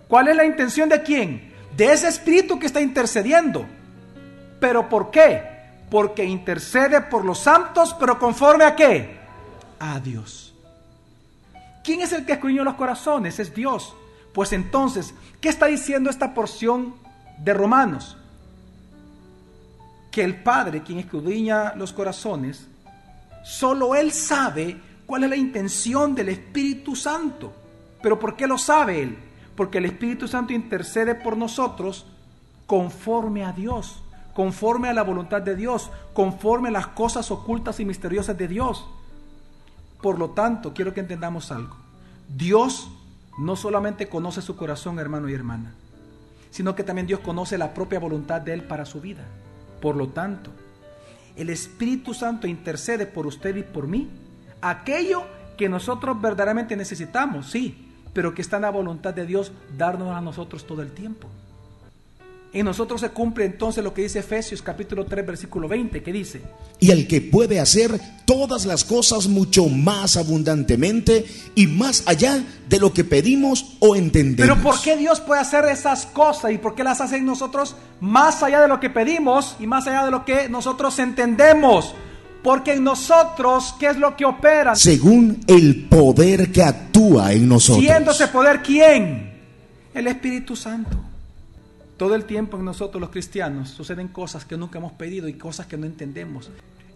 cuál 0.09 0.29
es 0.29 0.37
la 0.37 0.45
intención 0.45 0.89
de 0.89 1.03
quién, 1.03 1.53
de 1.77 1.93
ese 1.93 2.09
Espíritu 2.09 2.59
que 2.59 2.67
está 2.67 2.81
intercediendo. 2.81 3.67
¿Pero 4.61 4.89
por 4.89 5.11
qué? 5.11 5.43
Porque 5.91 6.25
intercede 6.25 7.01
por 7.03 7.25
los 7.25 7.39
santos, 7.39 7.95
pero 7.99 8.19
conforme 8.19 8.65
a 8.65 8.75
qué? 8.75 9.19
A 9.79 10.01
Dios. 10.01 10.55
¿Quién 11.83 12.01
es 12.01 12.13
el 12.13 12.25
que 12.25 12.33
escudriña 12.33 12.65
los 12.65 12.75
corazones? 12.75 13.39
Es 13.39 13.55
Dios. 13.55 13.95
Pues 14.33 14.53
entonces, 14.53 15.15
¿qué 15.41 15.49
está 15.49 15.67
diciendo 15.67 16.11
esta 16.11 16.33
porción 16.35 16.95
de 17.39 17.53
Romanos? 17.53 18.17
Que 20.11 20.25
el 20.25 20.43
Padre, 20.43 20.83
quien 20.83 20.99
escudriña 20.99 21.75
los 21.75 21.93
corazones, 21.93 22.67
solo 23.45 23.95
Él 23.95 24.13
sabe 24.13 24.81
cuál 25.07 25.25
es 25.25 25.31
la 25.31 25.37
intención 25.37 26.15
del 26.15 26.31
Espíritu 26.31 26.97
Santo. 26.97 27.53
¿Pero 28.05 28.19
por 28.19 28.37
qué 28.37 28.47
lo 28.47 28.59
sabe 28.59 29.01
Él? 29.01 29.17
Porque 29.57 29.79
el 29.79 29.87
Espíritu 29.87 30.29
Santo 30.29 30.53
intercede 30.53 31.15
por 31.15 31.39
nosotros 31.39 32.05
conforme 32.67 33.47
a 33.47 33.53
Dios, 33.53 34.03
conforme 34.35 34.91
a 34.91 34.93
la 34.93 35.03
voluntad 35.03 35.41
de 35.41 35.57
Dios, 35.57 35.91
conforme 36.13 36.69
a 36.69 36.73
las 36.73 36.89
cosas 36.89 37.31
ocultas 37.31 37.81
y 37.81 37.87
misteriosas 37.87 38.37
de 38.37 38.47
Dios. 38.47 38.87
Por 40.03 40.19
lo 40.19 40.33
tanto, 40.33 40.75
quiero 40.75 40.93
que 40.93 41.01
entendamos 41.01 41.51
algo. 41.51 41.77
Dios 42.29 42.91
no 43.39 43.57
solamente 43.57 44.07
conoce 44.07 44.43
su 44.43 44.55
corazón, 44.55 44.99
hermano 44.99 45.31
y 45.31 45.33
hermana, 45.33 45.73
sino 46.51 46.75
que 46.75 46.85
también 46.85 47.07
Dios 47.07 47.21
conoce 47.21 47.57
la 47.57 47.73
propia 47.73 48.01
voluntad 48.01 48.43
de 48.43 48.53
Él 48.53 48.65
para 48.65 48.85
su 48.85 49.01
vida. 49.01 49.25
Por 49.81 49.97
lo 49.97 50.09
tanto, 50.09 50.51
el 51.37 51.49
Espíritu 51.49 52.13
Santo 52.13 52.47
intercede 52.47 53.07
por 53.07 53.27
usted 53.27 53.57
y 53.57 53.63
por 53.63 53.87
mí 53.87 54.11
aquello 54.61 55.25
que 55.57 55.71
nosotros 55.71 56.21
verdaderamente 56.21 56.77
necesitamos, 56.77 57.51
sí, 57.51 57.84
pero 58.15 58.35
que 58.35 58.41
está 58.41 58.57
en 58.57 58.63
la 58.63 58.71
voluntad 58.71 59.13
de 59.13 59.27
Dios 59.27 59.53
darnos 59.77 60.17
a 60.17 60.21
nosotros 60.23 60.67
todo 60.67 60.81
el 60.81 60.93
tiempo. 60.93 61.29
En 62.55 62.65
nosotros 62.65 63.01
se 63.01 63.09
cumple 63.09 63.45
entonces 63.45 63.83
lo 63.83 63.93
que 63.93 64.03
dice 64.03 64.21
Efesios 64.21 64.63
capítulo 64.63 65.05
3 65.05 65.27
versículo 65.27 65.67
20, 65.67 66.05
que 66.05 66.13
dice, 66.13 66.41
y 66.79 66.93
al 66.93 67.09
que 67.09 67.21
puede 67.21 67.59
hacer 67.59 68.01
todas 68.25 68.65
las 68.65 68.85
cosas 68.85 69.27
mucho 69.27 69.67
más 69.67 70.17
abundantemente 70.17 71.27
y 71.57 71.67
más 71.67 72.05
allá 72.07 72.45
de 72.69 72.79
lo 72.79 72.93
que 72.93 73.03
pedimos 73.03 73.75
o 73.81 73.97
entendemos. 73.97 74.57
pero 74.57 74.63
¿por 74.63 74.81
qué 74.81 74.97
Dios 74.97 75.21
puede 75.21 75.41
hacer 75.41 75.65
esas 75.65 76.07
cosas 76.07 76.53
y 76.53 76.59
por 76.59 76.77
qué 76.77 76.85
las 76.85 77.01
hace 77.01 77.17
en 77.17 77.27
nosotros 77.27 77.75
más 78.01 78.41
allá 78.45 78.61
de 78.61 78.69
lo 78.69 78.79
que 78.79 78.89
pedimos 78.89 79.57
y 79.59 79.67
más 79.67 79.89
allá 79.89 80.05
de 80.05 80.13
lo 80.13 80.25
que 80.25 80.49
nosotros 80.49 80.97
entendemos? 81.01 81.93
Porque 82.45 82.75
en 82.75 82.85
nosotros, 82.85 83.75
¿qué 83.81 83.87
es 83.87 83.97
lo 83.97 84.15
que 84.15 84.27
opera? 84.27 84.77
Según 84.77 85.41
el 85.47 85.87
poder 85.89 86.53
que 86.53 86.63
actúa 86.63 87.33
en 87.33 87.49
nosotros. 87.49 87.83
Siendo 87.83 88.11
ese 88.11 88.29
poder 88.29 88.63
quién? 88.63 89.33
El 89.95 90.07
Espíritu 90.07 90.55
Santo. 90.55 90.99
Todo 91.97 92.15
el 92.15 92.27
tiempo 92.27 92.59
en 92.59 92.67
nosotros 92.67 93.01
los 93.01 93.09
cristianos 93.09 93.71
suceden 93.71 94.09
cosas 94.09 94.45
que 94.45 94.59
nunca 94.59 94.79
hemos 94.79 94.93
pedido 94.93 95.27
y 95.27 95.33
cosas 95.33 95.65
que 95.65 95.79
no 95.79 95.87
entendemos. 95.87 96.51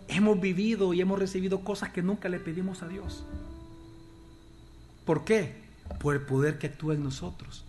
Hemos 0.06 0.38
vivido 0.38 0.92
y 0.92 1.00
hemos 1.00 1.18
recibido 1.18 1.60
cosas 1.60 1.92
que 1.92 2.02
nunca 2.02 2.28
le 2.28 2.40
pedimos 2.40 2.82
a 2.82 2.88
Dios. 2.88 3.24
¿Por 5.06 5.24
qué? 5.24 5.54
Por 5.98 6.14
el 6.14 6.20
poder 6.20 6.58
que 6.58 6.66
actúa 6.66 6.92
en 6.92 7.04
nosotros. 7.04 7.64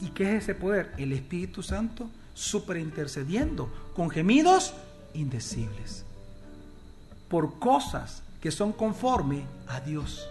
¿Y 0.00 0.08
qué 0.12 0.34
es 0.34 0.44
ese 0.44 0.54
poder? 0.54 0.94
El 0.96 1.12
Espíritu 1.12 1.62
Santo 1.62 2.08
superintercediendo 2.32 3.70
con 3.94 4.08
gemidos 4.08 4.72
indecibles. 5.12 6.06
Por 7.28 7.58
cosas 7.58 8.22
que 8.40 8.50
son 8.50 8.72
conforme 8.72 9.44
a 9.66 9.80
Dios, 9.80 10.28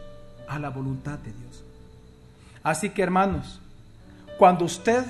a 0.48 0.60
la 0.60 0.70
voluntad 0.70 1.20
de 1.20 1.34
Dios. 1.34 1.64
Así 2.64 2.90
que 2.90 3.04
hermanos, 3.04 3.60
cuando 4.38 4.66
usted 4.66 5.06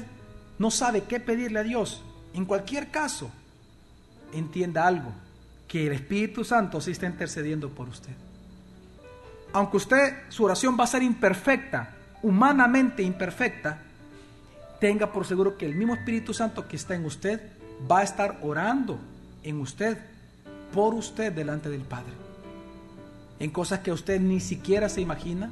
no 0.60 0.72
sabe 0.72 1.04
qué 1.04 1.20
pedirle 1.20 1.60
a 1.60 1.64
Dios, 1.64 2.04
en 2.34 2.46
cualquier 2.46 2.92
caso, 2.92 3.30
entienda 4.34 4.86
algo, 4.86 5.12
que 5.68 5.88
el 5.88 5.94
Espíritu 5.94 6.44
Santo 6.44 6.82
sí 6.82 6.92
está 6.92 7.06
intercediendo 7.06 7.70
por 7.70 7.90
usted. 7.90 8.14
Aunque 9.54 9.78
usted, 9.78 10.14
su 10.30 10.44
oración 10.44 10.78
va 10.80 10.84
a 10.84 10.88
ser 10.88 11.02
imperfecta, 11.02 11.94
humanamente 12.22 13.04
imperfecta, 13.04 13.80
tenga 14.80 15.12
por 15.12 15.26
seguro 15.26 15.58
que 15.58 15.66
el 15.66 15.76
mismo 15.76 15.96
Espíritu 15.96 16.34
Santo 16.34 16.68
que 16.68 16.76
está 16.76 16.96
en 16.96 17.06
usted 17.06 17.42
va 17.90 18.00
a 18.00 18.04
estar 18.04 18.40
orando 18.42 19.00
en 19.44 19.62
usted, 19.62 19.98
por 20.76 20.94
usted 20.94 21.32
delante 21.32 21.70
del 21.70 21.82
Padre. 21.82 22.12
En 23.40 23.50
cosas 23.50 23.80
que 23.80 23.94
usted 23.94 24.20
ni 24.20 24.42
siquiera 24.42 24.90
se 24.90 25.00
imagina, 25.00 25.50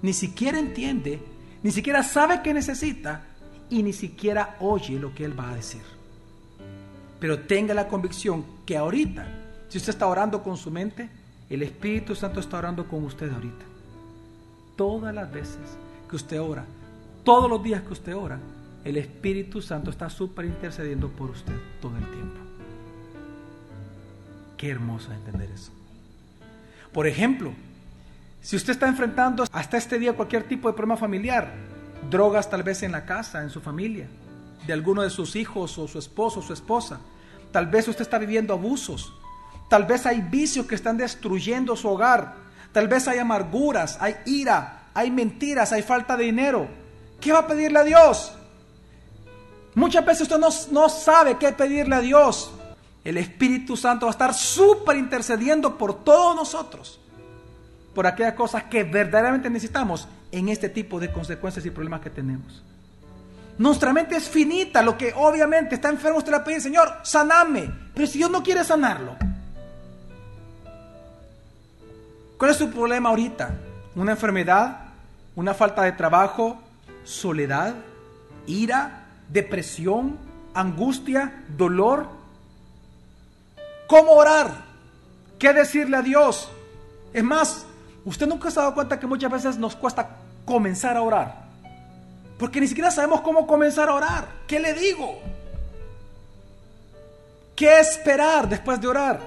ni 0.00 0.14
siquiera 0.14 0.58
entiende, 0.58 1.20
ni 1.62 1.70
siquiera 1.70 2.02
sabe 2.02 2.40
que 2.42 2.54
necesita, 2.54 3.26
y 3.68 3.82
ni 3.82 3.92
siquiera 3.92 4.56
oye 4.60 4.98
lo 4.98 5.14
que 5.14 5.26
Él 5.26 5.38
va 5.38 5.50
a 5.50 5.54
decir. 5.54 5.82
Pero 7.20 7.40
tenga 7.40 7.74
la 7.74 7.86
convicción 7.86 8.44
que 8.64 8.76
ahorita, 8.76 9.26
si 9.68 9.76
usted 9.76 9.90
está 9.90 10.06
orando 10.06 10.42
con 10.42 10.56
su 10.56 10.70
mente, 10.70 11.08
el 11.50 11.62
Espíritu 11.62 12.14
Santo 12.14 12.40
está 12.40 12.58
orando 12.58 12.88
con 12.88 13.04
usted 13.04 13.30
ahorita. 13.30 13.64
Todas 14.74 15.14
las 15.14 15.30
veces 15.30 15.76
que 16.08 16.16
usted 16.16 16.40
ora, 16.40 16.64
todos 17.24 17.48
los 17.48 17.62
días 17.62 17.82
que 17.82 17.92
usted 17.92 18.16
ora, 18.16 18.40
el 18.84 18.96
Espíritu 18.96 19.60
Santo 19.60 19.90
está 19.90 20.08
súper 20.08 20.46
intercediendo 20.46 21.08
por 21.08 21.30
usted 21.30 21.54
todo 21.80 21.96
el 21.96 22.04
tiempo. 22.10 22.51
Qué 24.62 24.70
hermoso 24.70 25.10
entender 25.10 25.50
eso. 25.50 25.72
Por 26.92 27.08
ejemplo, 27.08 27.52
si 28.40 28.54
usted 28.54 28.74
está 28.74 28.86
enfrentando 28.86 29.44
hasta 29.50 29.76
este 29.76 29.98
día 29.98 30.12
cualquier 30.12 30.44
tipo 30.44 30.68
de 30.68 30.74
problema 30.74 30.96
familiar, 30.96 31.52
drogas 32.08 32.48
tal 32.48 32.62
vez 32.62 32.84
en 32.84 32.92
la 32.92 33.04
casa, 33.04 33.42
en 33.42 33.50
su 33.50 33.60
familia, 33.60 34.06
de 34.64 34.72
alguno 34.72 35.02
de 35.02 35.10
sus 35.10 35.34
hijos 35.34 35.76
o 35.78 35.88
su 35.88 35.98
esposo 35.98 36.38
o 36.38 36.42
su 36.44 36.52
esposa. 36.52 37.00
Tal 37.50 37.66
vez 37.66 37.88
usted 37.88 38.02
está 38.02 38.18
viviendo 38.18 38.54
abusos. 38.54 39.12
Tal 39.68 39.84
vez 39.84 40.06
hay 40.06 40.20
vicios 40.20 40.64
que 40.66 40.76
están 40.76 40.96
destruyendo 40.96 41.74
su 41.74 41.88
hogar. 41.88 42.36
Tal 42.70 42.86
vez 42.86 43.08
hay 43.08 43.18
amarguras, 43.18 43.98
hay 44.00 44.14
ira, 44.26 44.84
hay 44.94 45.10
mentiras, 45.10 45.72
hay 45.72 45.82
falta 45.82 46.16
de 46.16 46.22
dinero. 46.22 46.68
¿Qué 47.20 47.32
va 47.32 47.40
a 47.40 47.46
pedirle 47.48 47.80
a 47.80 47.84
Dios? 47.84 48.32
Muchas 49.74 50.06
veces 50.06 50.22
usted 50.22 50.38
no, 50.38 50.50
no 50.70 50.88
sabe 50.88 51.36
qué 51.36 51.50
pedirle 51.50 51.96
a 51.96 52.00
Dios. 52.00 52.52
El 53.04 53.16
Espíritu 53.16 53.76
Santo 53.76 54.06
va 54.06 54.10
a 54.10 54.12
estar 54.12 54.34
súper 54.34 54.96
intercediendo 54.96 55.76
por 55.76 56.04
todos 56.04 56.36
nosotros. 56.36 57.00
Por 57.94 58.06
aquellas 58.06 58.34
cosas 58.34 58.64
que 58.64 58.84
verdaderamente 58.84 59.50
necesitamos 59.50 60.08
en 60.30 60.48
este 60.48 60.68
tipo 60.68 61.00
de 61.00 61.12
consecuencias 61.12 61.66
y 61.66 61.70
problemas 61.70 62.00
que 62.00 62.10
tenemos. 62.10 62.62
Nuestra 63.58 63.92
mente 63.92 64.16
es 64.16 64.28
finita, 64.28 64.82
lo 64.82 64.96
que 64.96 65.12
obviamente 65.14 65.74
está 65.74 65.90
enfermo, 65.90 66.18
usted 66.18 66.32
le 66.32 66.40
pide, 66.40 66.60
Señor, 66.60 66.88
saname. 67.02 67.70
Pero 67.94 68.06
si 68.06 68.18
Dios 68.18 68.30
no 68.30 68.42
quiere 68.42 68.64
sanarlo, 68.64 69.14
¿cuál 72.38 72.50
es 72.50 72.56
su 72.56 72.70
problema 72.70 73.10
ahorita? 73.10 73.54
¿Una 73.94 74.12
enfermedad? 74.12 74.86
¿Una 75.36 75.52
falta 75.52 75.82
de 75.82 75.92
trabajo? 75.92 76.62
¿Soledad? 77.04 77.74
¿Ira? 78.46 79.06
¿Depresión? 79.28 80.16
¿Angustia? 80.54 81.44
¿Dolor? 81.56 82.21
¿Cómo 83.92 84.12
orar? 84.12 84.50
¿Qué 85.38 85.52
decirle 85.52 85.98
a 85.98 86.02
Dios? 86.02 86.48
Es 87.12 87.22
más, 87.22 87.66
Usted 88.06 88.26
nunca 88.26 88.50
se 88.50 88.58
ha 88.58 88.62
dado 88.62 88.74
cuenta 88.74 88.98
que 88.98 89.06
muchas 89.06 89.30
veces 89.30 89.58
nos 89.58 89.76
cuesta 89.76 90.16
comenzar 90.46 90.96
a 90.96 91.02
orar. 91.02 91.44
Porque 92.38 92.58
ni 92.58 92.66
siquiera 92.66 92.90
sabemos 92.90 93.20
cómo 93.20 93.46
comenzar 93.46 93.90
a 93.90 93.94
orar. 93.94 94.28
¿Qué 94.46 94.58
le 94.58 94.72
digo? 94.72 95.20
¿Qué 97.54 97.80
esperar 97.80 98.48
después 98.48 98.80
de 98.80 98.88
orar? 98.88 99.20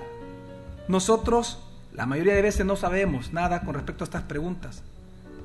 Nosotros, 0.87 1.59
la 1.93 2.07
mayoría 2.07 2.33
de 2.33 2.41
veces, 2.41 2.65
no 2.65 2.75
sabemos 2.75 3.33
nada 3.33 3.61
con 3.61 3.75
respecto 3.75 4.03
a 4.03 4.07
estas 4.07 4.23
preguntas. 4.23 4.81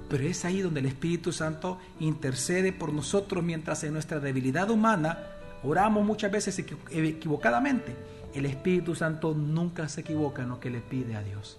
Pero 0.09 0.25
es 0.25 0.47
ahí 0.47 0.63
donde 0.63 0.81
el 0.81 0.87
Espíritu 0.87 1.31
Santo 1.31 1.79
intercede 2.01 2.73
por 2.73 2.91
nosotros 2.91 3.45
mientras 3.45 3.85
en 3.85 3.93
nuestra 3.93 4.19
debilidad 4.19 4.71
humana 4.71 5.19
oramos 5.63 6.07
muchas 6.07 6.33
veces 6.33 6.59
equivocadamente. 6.59 7.95
El 8.35 8.47
Espíritu 8.47 8.95
Santo 8.95 9.35
nunca 9.35 9.89
se 9.89 10.03
equivoca 10.03 10.43
en 10.43 10.49
lo 10.51 10.61
que 10.61 10.71
le 10.71 10.81
pide 10.81 11.17
a 11.17 11.23
Dios, 11.23 11.59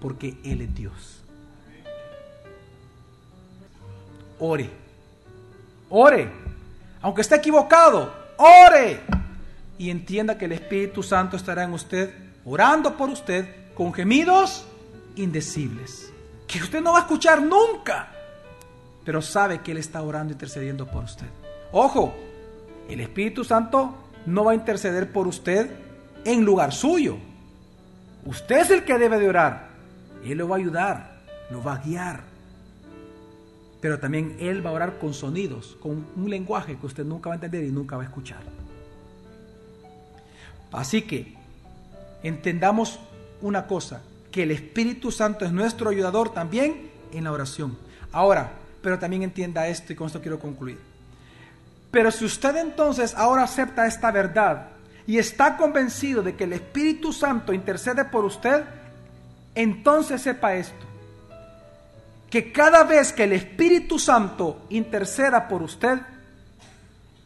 porque 0.00 0.36
Él 0.44 0.60
es 0.60 0.74
Dios. 0.74 1.22
Ore, 4.38 4.68
ore, 5.88 6.30
aunque 7.00 7.22
esté 7.22 7.36
equivocado, 7.36 8.12
ore 8.36 9.00
y 9.78 9.90
entienda 9.90 10.36
que 10.36 10.44
el 10.44 10.52
Espíritu 10.52 11.02
Santo 11.02 11.36
estará 11.36 11.64
en 11.64 11.72
usted, 11.72 12.12
orando 12.44 12.96
por 12.96 13.08
usted 13.08 13.74
con 13.74 13.92
gemidos 13.94 14.66
indecibles 15.16 16.12
que 16.46 16.62
usted 16.62 16.80
no 16.80 16.92
va 16.92 16.98
a 16.98 17.00
escuchar 17.02 17.42
nunca, 17.42 18.08
pero 19.04 19.20
sabe 19.20 19.60
que 19.60 19.72
Él 19.72 19.78
está 19.78 20.02
orando, 20.02 20.32
intercediendo 20.32 20.86
por 20.86 21.04
usted. 21.04 21.26
Ojo, 21.72 22.14
el 22.88 23.00
Espíritu 23.00 23.44
Santo 23.44 23.94
no 24.26 24.44
va 24.44 24.52
a 24.52 24.54
interceder 24.54 25.12
por 25.12 25.26
usted 25.26 25.70
en 26.26 26.44
lugar 26.44 26.72
suyo. 26.72 27.16
Usted 28.24 28.58
es 28.58 28.70
el 28.70 28.84
que 28.84 28.98
debe 28.98 29.18
de 29.18 29.28
orar. 29.28 29.68
Él 30.24 30.38
lo 30.38 30.48
va 30.48 30.56
a 30.56 30.58
ayudar, 30.58 31.20
lo 31.50 31.62
va 31.62 31.74
a 31.74 31.78
guiar. 31.78 32.20
Pero 33.80 34.00
también 34.00 34.36
Él 34.40 34.64
va 34.66 34.70
a 34.70 34.72
orar 34.72 34.98
con 34.98 35.14
sonidos, 35.14 35.76
con 35.80 36.04
un 36.16 36.28
lenguaje 36.28 36.76
que 36.76 36.86
usted 36.86 37.04
nunca 37.04 37.28
va 37.28 37.34
a 37.34 37.36
entender 37.36 37.62
y 37.62 37.70
nunca 37.70 37.96
va 37.96 38.02
a 38.02 38.06
escuchar. 38.06 38.40
Así 40.72 41.02
que 41.02 41.34
entendamos 42.24 42.98
una 43.40 43.66
cosa, 43.66 44.02
que 44.32 44.42
el 44.42 44.50
Espíritu 44.50 45.12
Santo 45.12 45.44
es 45.44 45.52
nuestro 45.52 45.90
ayudador 45.90 46.34
también 46.34 46.90
en 47.12 47.24
la 47.24 47.32
oración. 47.32 47.78
Ahora, 48.10 48.50
pero 48.82 48.98
también 48.98 49.22
entienda 49.22 49.68
esto 49.68 49.92
y 49.92 49.96
con 49.96 50.08
esto 50.08 50.20
quiero 50.20 50.40
concluir. 50.40 50.78
Pero 51.92 52.10
si 52.10 52.24
usted 52.24 52.56
entonces 52.56 53.14
ahora 53.14 53.44
acepta 53.44 53.86
esta 53.86 54.10
verdad 54.10 54.75
y 55.06 55.18
está 55.18 55.56
convencido 55.56 56.22
de 56.22 56.34
que 56.34 56.44
el 56.44 56.52
Espíritu 56.52 57.12
Santo 57.12 57.52
intercede 57.52 58.04
por 58.04 58.24
usted, 58.24 58.64
entonces 59.54 60.22
sepa 60.22 60.56
esto, 60.56 60.86
que 62.30 62.52
cada 62.52 62.84
vez 62.84 63.12
que 63.12 63.24
el 63.24 63.32
Espíritu 63.32 63.98
Santo 63.98 64.66
interceda 64.68 65.48
por 65.48 65.62
usted, 65.62 66.00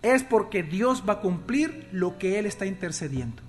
es 0.03 0.23
porque 0.23 0.63
Dios 0.63 1.03
va 1.09 1.15
a 1.15 1.21
cumplir 1.21 1.89
lo 1.93 2.19
que 2.19 2.39
Él 2.39 2.47
está 2.47 2.67
intercediendo. 2.67 3.43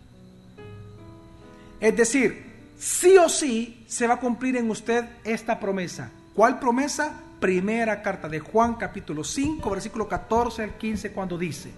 Es 1.80 1.96
decir, 1.96 2.46
sí 2.78 3.18
o 3.18 3.28
sí 3.28 3.84
se 3.88 4.08
va 4.08 4.16
a 4.16 4.20
cumplir 4.20 4.56
en 4.56 4.70
usted 4.70 5.06
esta 5.24 5.60
promesa. 5.60 6.12
¿Cuál 6.36 6.60
promesa? 6.60 7.14
Primera 7.40 8.02
carta 8.02 8.30
de 8.30 8.40
Juan 8.40 8.76
capítulo 8.76 9.24
5, 9.24 9.70
versículo 9.70 10.08
14 10.08 10.64
al 10.64 10.78
15, 10.78 11.12
cuando 11.12 11.38
dice. 11.38 11.72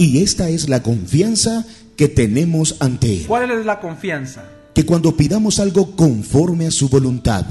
Y 0.00 0.22
esta 0.22 0.48
es 0.48 0.70
la 0.70 0.82
confianza 0.82 1.66
que 1.94 2.08
tenemos 2.08 2.76
ante 2.80 3.18
Él. 3.18 3.26
¿Cuál 3.26 3.50
es 3.50 3.66
la 3.66 3.80
confianza? 3.80 4.44
Que 4.74 4.86
cuando 4.86 5.14
pidamos 5.14 5.60
algo 5.60 5.94
conforme 5.94 6.66
a 6.66 6.70
su 6.70 6.88
voluntad, 6.88 7.44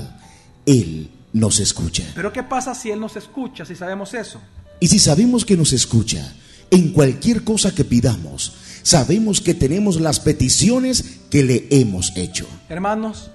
Él 0.65 1.11
nos 1.31 1.59
escucha. 1.59 2.05
Pero 2.15 2.33
¿qué 2.33 2.41
pasa 2.41 2.73
si 2.73 2.89
Él 2.89 2.99
nos 2.99 3.15
escucha, 3.17 3.65
si 3.65 3.75
sabemos 3.75 4.15
eso? 4.15 4.41
Y 4.79 4.87
si 4.87 4.97
sabemos 4.97 5.45
que 5.45 5.55
nos 5.55 5.73
escucha, 5.73 6.33
en 6.71 6.91
cualquier 6.91 7.43
cosa 7.43 7.75
que 7.75 7.85
pidamos, 7.85 8.53
sabemos 8.81 9.41
que 9.41 9.53
tenemos 9.53 10.01
las 10.01 10.19
peticiones 10.19 11.19
que 11.29 11.43
le 11.43 11.67
hemos 11.69 12.17
hecho. 12.17 12.47
Hermanos, 12.67 13.29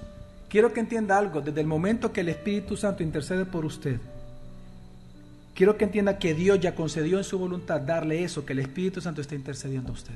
quiero 0.49 0.73
que 0.73 0.81
entienda 0.81 1.17
algo. 1.17 1.39
Desde 1.39 1.61
el 1.61 1.67
momento 1.67 2.11
que 2.11 2.19
el 2.19 2.27
Espíritu 2.27 2.75
Santo 2.75 3.01
intercede 3.01 3.45
por 3.45 3.63
usted, 3.63 3.97
quiero 5.55 5.77
que 5.77 5.85
entienda 5.85 6.19
que 6.19 6.35
Dios 6.35 6.59
ya 6.59 6.75
concedió 6.75 7.17
en 7.17 7.23
su 7.23 7.39
voluntad 7.39 7.81
darle 7.81 8.23
eso, 8.23 8.45
que 8.45 8.53
el 8.53 8.59
Espíritu 8.59 9.01
Santo 9.01 9.21
está 9.21 9.33
intercediendo 9.33 9.89
a 9.89 9.93
usted. 9.93 10.13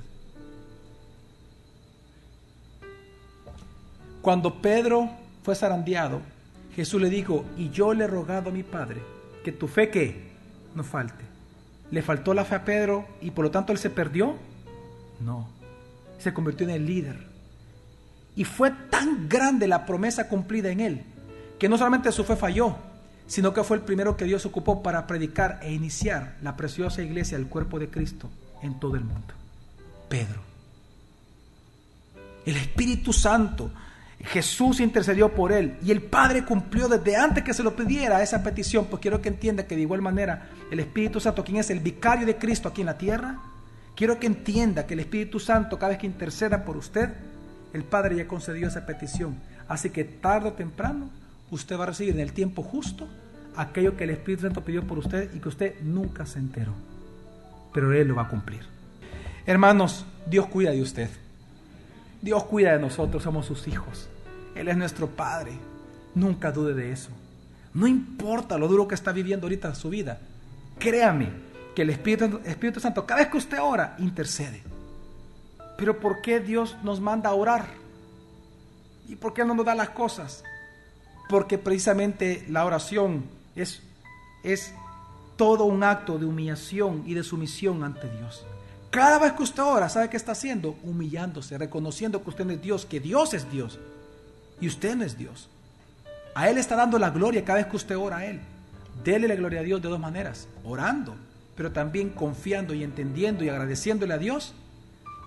Cuando 4.22 4.62
Pedro 4.62 5.10
fue 5.44 5.56
zarandeado, 5.56 6.22
Jesús 6.76 7.02
le 7.02 7.10
dijo, 7.10 7.46
y 7.58 7.70
yo 7.70 7.94
le 7.94 8.04
he 8.04 8.08
rogado 8.08 8.50
a 8.50 8.54
mi 8.54 8.64
Padre 8.64 9.02
que 9.44 9.52
tu 9.52 9.68
fe 9.68 9.90
que 9.90 10.30
no 10.76 10.84
falte. 10.84 11.24
¿Le 11.90 12.02
faltó 12.02 12.34
la 12.34 12.46
fe 12.46 12.56
a 12.56 12.66
Pedro 12.66 13.08
y 13.22 13.32
por 13.32 13.46
lo 13.46 13.52
tanto 13.52 13.72
él 13.72 13.80
se 13.80 13.90
perdió? 13.90 14.36
No, 15.20 15.48
se 16.20 16.34
convirtió 16.34 16.68
en 16.68 16.76
el 16.76 16.86
líder. 16.86 17.28
Y 18.36 18.44
fue 18.44 18.72
tan 18.90 19.28
grande 19.28 19.68
la 19.68 19.86
promesa 19.86 20.28
cumplida 20.28 20.70
en 20.70 20.82
él, 20.82 21.04
que 21.58 21.68
no 21.68 21.78
solamente 21.78 22.12
su 22.12 22.24
fe 22.24 22.36
falló, 22.36 22.76
sino 23.30 23.54
que 23.54 23.64
fue 23.64 23.78
el 23.78 23.84
primero 23.84 24.18
que 24.18 24.26
Dios 24.26 24.46
ocupó 24.46 24.84
para 24.84 25.08
predicar 25.08 25.62
e 25.62 25.72
iniciar 25.72 26.36
la 26.42 26.58
preciosa 26.58 27.02
iglesia 27.02 27.38
del 27.38 27.48
cuerpo 27.48 27.80
de 27.80 27.90
Cristo 27.90 28.30
en 28.62 28.78
todo 28.78 28.98
el 28.98 29.06
mundo. 29.06 29.34
Pedro. 30.10 30.42
El 32.46 32.58
Espíritu 32.58 33.14
Santo, 33.14 33.72
Jesús 34.20 34.82
intercedió 34.82 35.34
por 35.34 35.54
él 35.54 35.78
y 35.82 35.92
el 35.92 36.02
Padre 36.02 36.44
cumplió 36.44 36.90
desde 36.90 37.16
antes 37.16 37.46
que 37.46 37.54
se 37.54 37.64
lo 37.64 37.74
pidiera 37.74 38.22
esa 38.22 38.44
petición, 38.44 38.88
pues 38.90 39.02
quiero 39.02 39.22
que 39.22 39.30
entienda 39.30 39.66
que 39.66 39.78
de 39.78 39.84
igual 39.84 40.02
manera 40.02 40.50
el 40.70 40.82
Espíritu 40.82 41.22
Santo, 41.22 41.46
quien 41.46 41.58
es 41.58 41.70
el 41.70 41.80
vicario 41.80 42.26
de 42.26 42.38
Cristo 42.38 42.68
aquí 42.68 42.82
en 42.82 42.88
la 42.88 42.98
tierra, 42.98 43.40
Quiero 44.00 44.18
que 44.18 44.28
entienda 44.28 44.88
que 44.88 44.94
el 44.94 45.02
Espíritu 45.02 45.42
Santo, 45.42 45.78
cada 45.78 45.90
vez 45.90 45.98
que 45.98 46.08
interceda 46.08 46.64
por 46.64 46.78
usted, 46.78 47.10
el 47.74 47.84
Padre 47.84 48.16
ya 48.16 48.30
concedió 48.30 48.66
esa 48.66 48.86
petición. 48.86 49.38
Así 49.68 49.90
que 49.90 50.06
tarde 50.06 50.48
o 50.48 50.54
temprano, 50.54 51.10
usted 51.52 51.78
va 51.78 51.84
a 51.84 51.88
recibir 51.88 52.14
en 52.14 52.20
el 52.20 52.34
tiempo 52.34 52.64
justo 52.64 53.08
aquello 53.56 53.98
que 53.98 54.06
el 54.06 54.12
Espíritu 54.12 54.44
Santo 54.44 54.64
pidió 54.64 54.86
por 54.86 55.00
usted 55.00 55.34
y 55.34 55.40
que 55.40 55.50
usted 55.50 55.82
nunca 55.82 56.26
se 56.26 56.40
enteró. 56.40 56.74
Pero 57.74 57.94
Él 57.94 58.08
lo 58.08 58.16
va 58.16 58.24
a 58.24 58.30
cumplir. 58.30 58.62
Hermanos, 59.46 60.06
Dios 60.28 60.48
cuida 60.48 60.72
de 60.72 60.82
usted. 60.82 61.10
Dios 62.22 62.44
cuida 62.46 62.74
de 62.74 62.80
nosotros, 62.80 63.24
somos 63.24 63.46
sus 63.46 63.68
hijos. 63.68 64.10
Él 64.56 64.68
es 64.68 64.78
nuestro 64.78 65.08
Padre. 65.08 65.54
Nunca 66.16 66.52
dude 66.52 66.74
de 66.74 66.92
eso. 66.92 67.10
No 67.74 67.88
importa 67.88 68.58
lo 68.58 68.68
duro 68.68 68.88
que 68.88 68.96
está 68.96 69.12
viviendo 69.12 69.46
ahorita 69.46 69.76
su 69.76 69.90
vida. 69.90 70.20
Créame, 70.80 71.30
que 71.76 71.84
el 71.84 71.92
Espíritu, 71.92 72.42
Espíritu 72.46 72.80
Santo, 72.80 73.06
cada 73.06 73.22
vez 73.22 73.30
que 73.30 73.38
usted 73.38 73.60
ora, 73.62 73.96
intercede. 74.00 74.62
Pero 75.78 76.00
¿por 76.00 76.22
qué 76.22 76.40
Dios 76.40 76.76
nos 76.84 77.00
manda 77.00 77.30
a 77.30 77.34
orar? 77.34 77.68
¿Y 79.08 79.16
por 79.16 79.34
qué 79.34 79.46
no 79.46 79.56
nos 79.56 79.66
da 79.66 79.76
las 79.76 79.90
cosas? 79.90 80.44
Porque 81.30 81.58
precisamente 81.58 82.46
la 82.50 82.66
oración 82.66 83.24
es, 83.56 83.82
es 84.44 84.74
todo 85.38 85.64
un 85.66 85.84
acto 85.84 86.18
de 86.18 86.26
humillación 86.26 87.04
y 87.06 87.14
de 87.14 87.24
sumisión 87.24 87.84
ante 87.84 88.10
Dios. 88.10 88.46
Cada 88.90 89.20
vez 89.20 89.34
que 89.34 89.44
usted 89.44 89.64
ora, 89.64 89.88
¿sabe 89.88 90.10
qué 90.10 90.18
está 90.18 90.34
haciendo? 90.34 90.76
Humillándose, 90.84 91.58
reconociendo 91.58 92.22
que 92.24 92.30
usted 92.32 92.46
no 92.46 92.54
es 92.54 92.62
Dios, 92.62 92.86
que 92.86 93.00
Dios 93.00 93.34
es 93.34 93.50
Dios. 93.52 93.80
Y 94.60 94.68
usted 94.68 94.96
no 94.96 95.06
es 95.06 95.18
Dios. 95.18 95.48
A 96.36 96.50
Él 96.50 96.58
está 96.58 96.76
dando 96.76 97.00
la 97.00 97.12
gloria 97.12 97.46
cada 97.46 97.60
vez 97.60 97.68
que 97.68 97.78
usted 97.78 97.98
ora 97.98 98.18
a 98.18 98.26
Él. 98.26 98.42
Dele 99.04 99.28
la 99.28 99.36
gloria 99.36 99.62
a 99.62 99.64
Dios 99.64 99.82
de 99.82 99.88
dos 99.88 100.00
maneras. 100.00 100.48
Orando 100.66 101.16
pero 101.60 101.74
también 101.74 102.12
confiando 102.12 102.74
y 102.74 102.86
entendiendo 102.86 103.44
y 103.44 103.50
agradeciéndole 103.50 104.14
a 104.14 104.18
Dios 104.18 104.54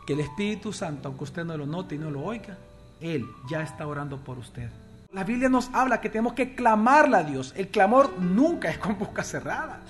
que 0.07 0.15
el 0.15 0.21
Espíritu 0.21 0.73
Santo, 0.73 1.09
aunque 1.09 1.25
usted 1.25 1.45
no 1.45 1.59
lo 1.59 1.67
note 1.67 1.97
y 1.97 1.99
no 1.99 2.11
lo 2.11 2.25
oiga, 2.25 2.57
Él 3.03 3.27
ya 3.51 3.63
está 3.63 3.87
orando 3.87 4.17
por 4.17 4.39
usted. 4.39 4.71
La 5.13 5.25
Biblia 5.25 5.51
nos 5.51 5.69
habla 5.75 6.01
que 6.01 6.09
tenemos 6.09 6.33
que 6.33 6.55
clamarle 6.55 7.17
a 7.19 7.23
Dios. 7.23 7.53
El 7.57 7.69
clamor 7.69 8.19
nunca 8.19 8.71
es 8.71 8.79
con 8.79 8.99
boca 8.99 9.23
cerrada. 9.23 9.81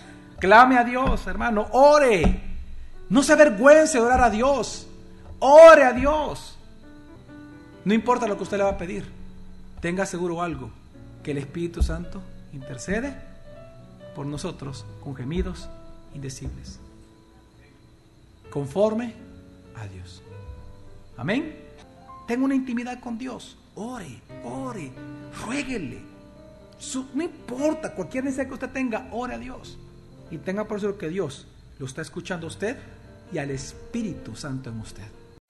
Clame 0.40 0.76
a 0.76 0.84
Dios, 0.84 1.26
hermano. 1.28 1.68
Ore. 1.72 2.40
No 3.08 3.22
se 3.22 3.32
avergüence 3.32 3.98
de 3.98 4.04
orar 4.04 4.20
a 4.20 4.30
Dios. 4.30 4.88
Ore 5.38 5.84
a 5.84 5.92
Dios. 5.92 6.58
No 7.84 7.94
importa 7.94 8.26
lo 8.26 8.36
que 8.36 8.42
usted 8.42 8.56
le 8.56 8.64
va 8.64 8.70
a 8.70 8.78
pedir. 8.78 9.04
Tenga 9.80 10.06
seguro 10.06 10.42
algo. 10.42 10.70
Que 11.22 11.30
el 11.30 11.38
Espíritu 11.38 11.84
Santo 11.84 12.20
intercede 12.52 13.14
por 14.16 14.26
nosotros 14.26 14.84
con 15.04 15.14
gemidos 15.14 15.68
indecibles. 16.14 16.80
Conforme 18.50 19.14
a 19.76 19.86
Dios. 19.86 20.20
Amén. 21.16 21.56
Tengo 22.26 22.44
una 22.44 22.56
intimidad 22.56 22.98
con 22.98 23.18
Dios. 23.18 23.56
Ore, 23.74 24.20
ore, 24.44 24.90
ruéguele. 25.44 26.00
no 27.14 27.22
importa, 27.22 27.94
cualquier 27.94 28.24
necesidad 28.24 28.48
que 28.48 28.54
usted 28.54 28.70
tenga, 28.70 29.08
ore 29.12 29.34
a 29.34 29.38
Dios. 29.38 29.78
Y 30.30 30.38
tenga 30.38 30.66
por 30.66 30.80
seguro 30.80 30.98
que 30.98 31.08
Dios 31.08 31.46
lo 31.78 31.86
está 31.86 32.02
escuchando 32.02 32.46
a 32.46 32.48
usted 32.48 32.76
y 33.32 33.38
al 33.38 33.50
Espíritu 33.50 34.36
Santo 34.36 34.70
en 34.70 34.80
usted. 34.80 35.21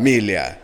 familia. 0.00 0.59